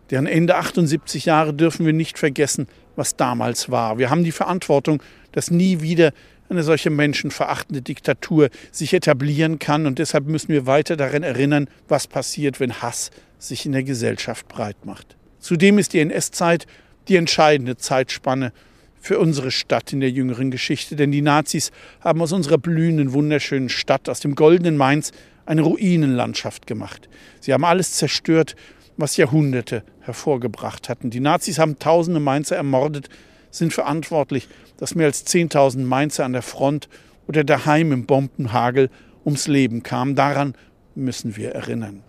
deren 0.09 0.27
Ende 0.27 0.55
78 0.55 1.25
Jahre 1.25 1.53
dürfen 1.53 1.85
wir 1.85 1.93
nicht 1.93 2.17
vergessen, 2.17 2.67
was 2.95 3.15
damals 3.15 3.69
war. 3.69 3.97
Wir 3.97 4.09
haben 4.09 4.23
die 4.23 4.31
Verantwortung, 4.31 5.01
dass 5.31 5.51
nie 5.51 5.81
wieder 5.81 6.13
eine 6.49 6.63
solche 6.63 6.89
menschenverachtende 6.89 7.81
Diktatur 7.81 8.49
sich 8.71 8.93
etablieren 8.93 9.59
kann. 9.59 9.85
Und 9.85 9.99
deshalb 9.99 10.27
müssen 10.27 10.49
wir 10.49 10.65
weiter 10.65 10.95
daran 10.95 11.23
erinnern, 11.23 11.69
was 11.87 12.07
passiert, 12.07 12.59
wenn 12.59 12.81
Hass 12.81 13.11
sich 13.37 13.65
in 13.65 13.73
der 13.73 13.83
Gesellschaft 13.83 14.47
breit 14.47 14.85
macht. 14.85 15.15
Zudem 15.39 15.77
ist 15.77 15.93
die 15.93 15.99
NS-Zeit 15.99 16.65
die 17.07 17.15
entscheidende 17.15 17.77
Zeitspanne 17.77 18.51
für 18.99 19.19
unsere 19.19 19.51
Stadt 19.51 19.93
in 19.93 19.99
der 19.99 20.09
jüngeren 20.09 20.51
Geschichte, 20.51 20.95
denn 20.95 21.11
die 21.11 21.21
Nazis 21.21 21.71
haben 22.01 22.21
aus 22.21 22.33
unserer 22.33 22.57
blühenden, 22.57 23.13
wunderschönen 23.13 23.69
Stadt, 23.69 24.09
aus 24.09 24.19
dem 24.19 24.35
goldenen 24.35 24.75
Mainz, 24.75 25.11
eine 25.45 25.61
Ruinenlandschaft 25.61 26.67
gemacht. 26.67 27.07
Sie 27.39 27.53
haben 27.53 27.63
alles 27.63 27.93
zerstört, 27.93 28.55
was 28.97 29.17
Jahrhunderte 29.17 29.83
hervorgebracht 30.01 30.89
hatten. 30.89 31.09
Die 31.09 31.19
Nazis 31.19 31.59
haben 31.59 31.79
tausende 31.79 32.19
Mainzer 32.19 32.55
ermordet, 32.55 33.09
sind 33.51 33.73
verantwortlich, 33.73 34.47
dass 34.77 34.95
mehr 34.95 35.07
als 35.07 35.25
10.000 35.25 35.79
Mainzer 35.83 36.25
an 36.25 36.33
der 36.33 36.41
Front 36.41 36.89
oder 37.27 37.43
daheim 37.43 37.91
im 37.91 38.05
Bombenhagel 38.05 38.89
ums 39.25 39.47
Leben 39.47 39.83
kamen. 39.83 40.15
Daran 40.15 40.55
müssen 40.95 41.35
wir 41.35 41.51
erinnern. 41.51 42.03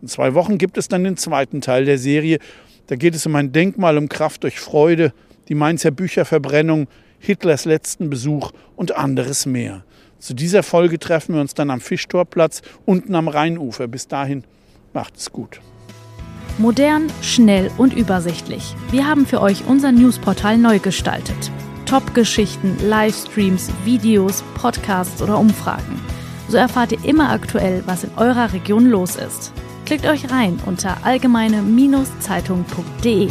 In 0.00 0.08
zwei 0.08 0.34
Wochen 0.34 0.58
gibt 0.58 0.78
es 0.78 0.88
dann 0.88 1.04
den 1.04 1.16
zweiten 1.16 1.60
Teil 1.60 1.84
der 1.84 1.98
Serie. 1.98 2.38
Da 2.88 2.96
geht 2.96 3.14
es 3.14 3.26
um 3.26 3.36
ein 3.36 3.52
Denkmal 3.52 3.98
um 3.98 4.08
Kraft 4.08 4.42
durch 4.42 4.58
Freude, 4.58 5.12
die 5.48 5.54
Mainzer 5.54 5.90
Bücherverbrennung, 5.90 6.88
Hitlers 7.18 7.64
letzten 7.64 8.10
Besuch 8.10 8.52
und 8.74 8.96
anderes 8.96 9.46
mehr. 9.46 9.84
Zu 10.18 10.34
dieser 10.34 10.62
Folge 10.62 10.98
treffen 10.98 11.34
wir 11.34 11.40
uns 11.40 11.54
dann 11.54 11.70
am 11.70 11.80
Fischtorplatz 11.80 12.62
unten 12.84 13.14
am 13.14 13.28
Rheinufer. 13.28 13.86
Bis 13.86 14.08
dahin 14.08 14.44
macht 14.92 15.16
es 15.16 15.30
gut. 15.30 15.60
Modern, 16.58 17.10
schnell 17.22 17.70
und 17.78 17.94
übersichtlich. 17.94 18.74
Wir 18.90 19.06
haben 19.06 19.24
für 19.26 19.40
euch 19.40 19.64
unser 19.66 19.92
Newsportal 19.92 20.58
neu 20.58 20.78
gestaltet. 20.78 21.50
Top-Geschichten, 21.86 22.76
Livestreams, 22.88 23.70
Videos, 23.84 24.42
Podcasts 24.54 25.22
oder 25.22 25.38
Umfragen. 25.38 26.00
So 26.48 26.56
erfahrt 26.56 26.90
ihr 26.92 27.04
immer 27.04 27.30
aktuell, 27.30 27.82
was 27.86 28.04
in 28.04 28.10
eurer 28.16 28.52
Region 28.52 28.86
los 28.86 29.16
ist. 29.16 29.52
Klickt 29.86 30.06
euch 30.06 30.30
rein 30.30 30.60
unter 30.66 31.04
allgemeine-zeitung.de. 31.04 33.28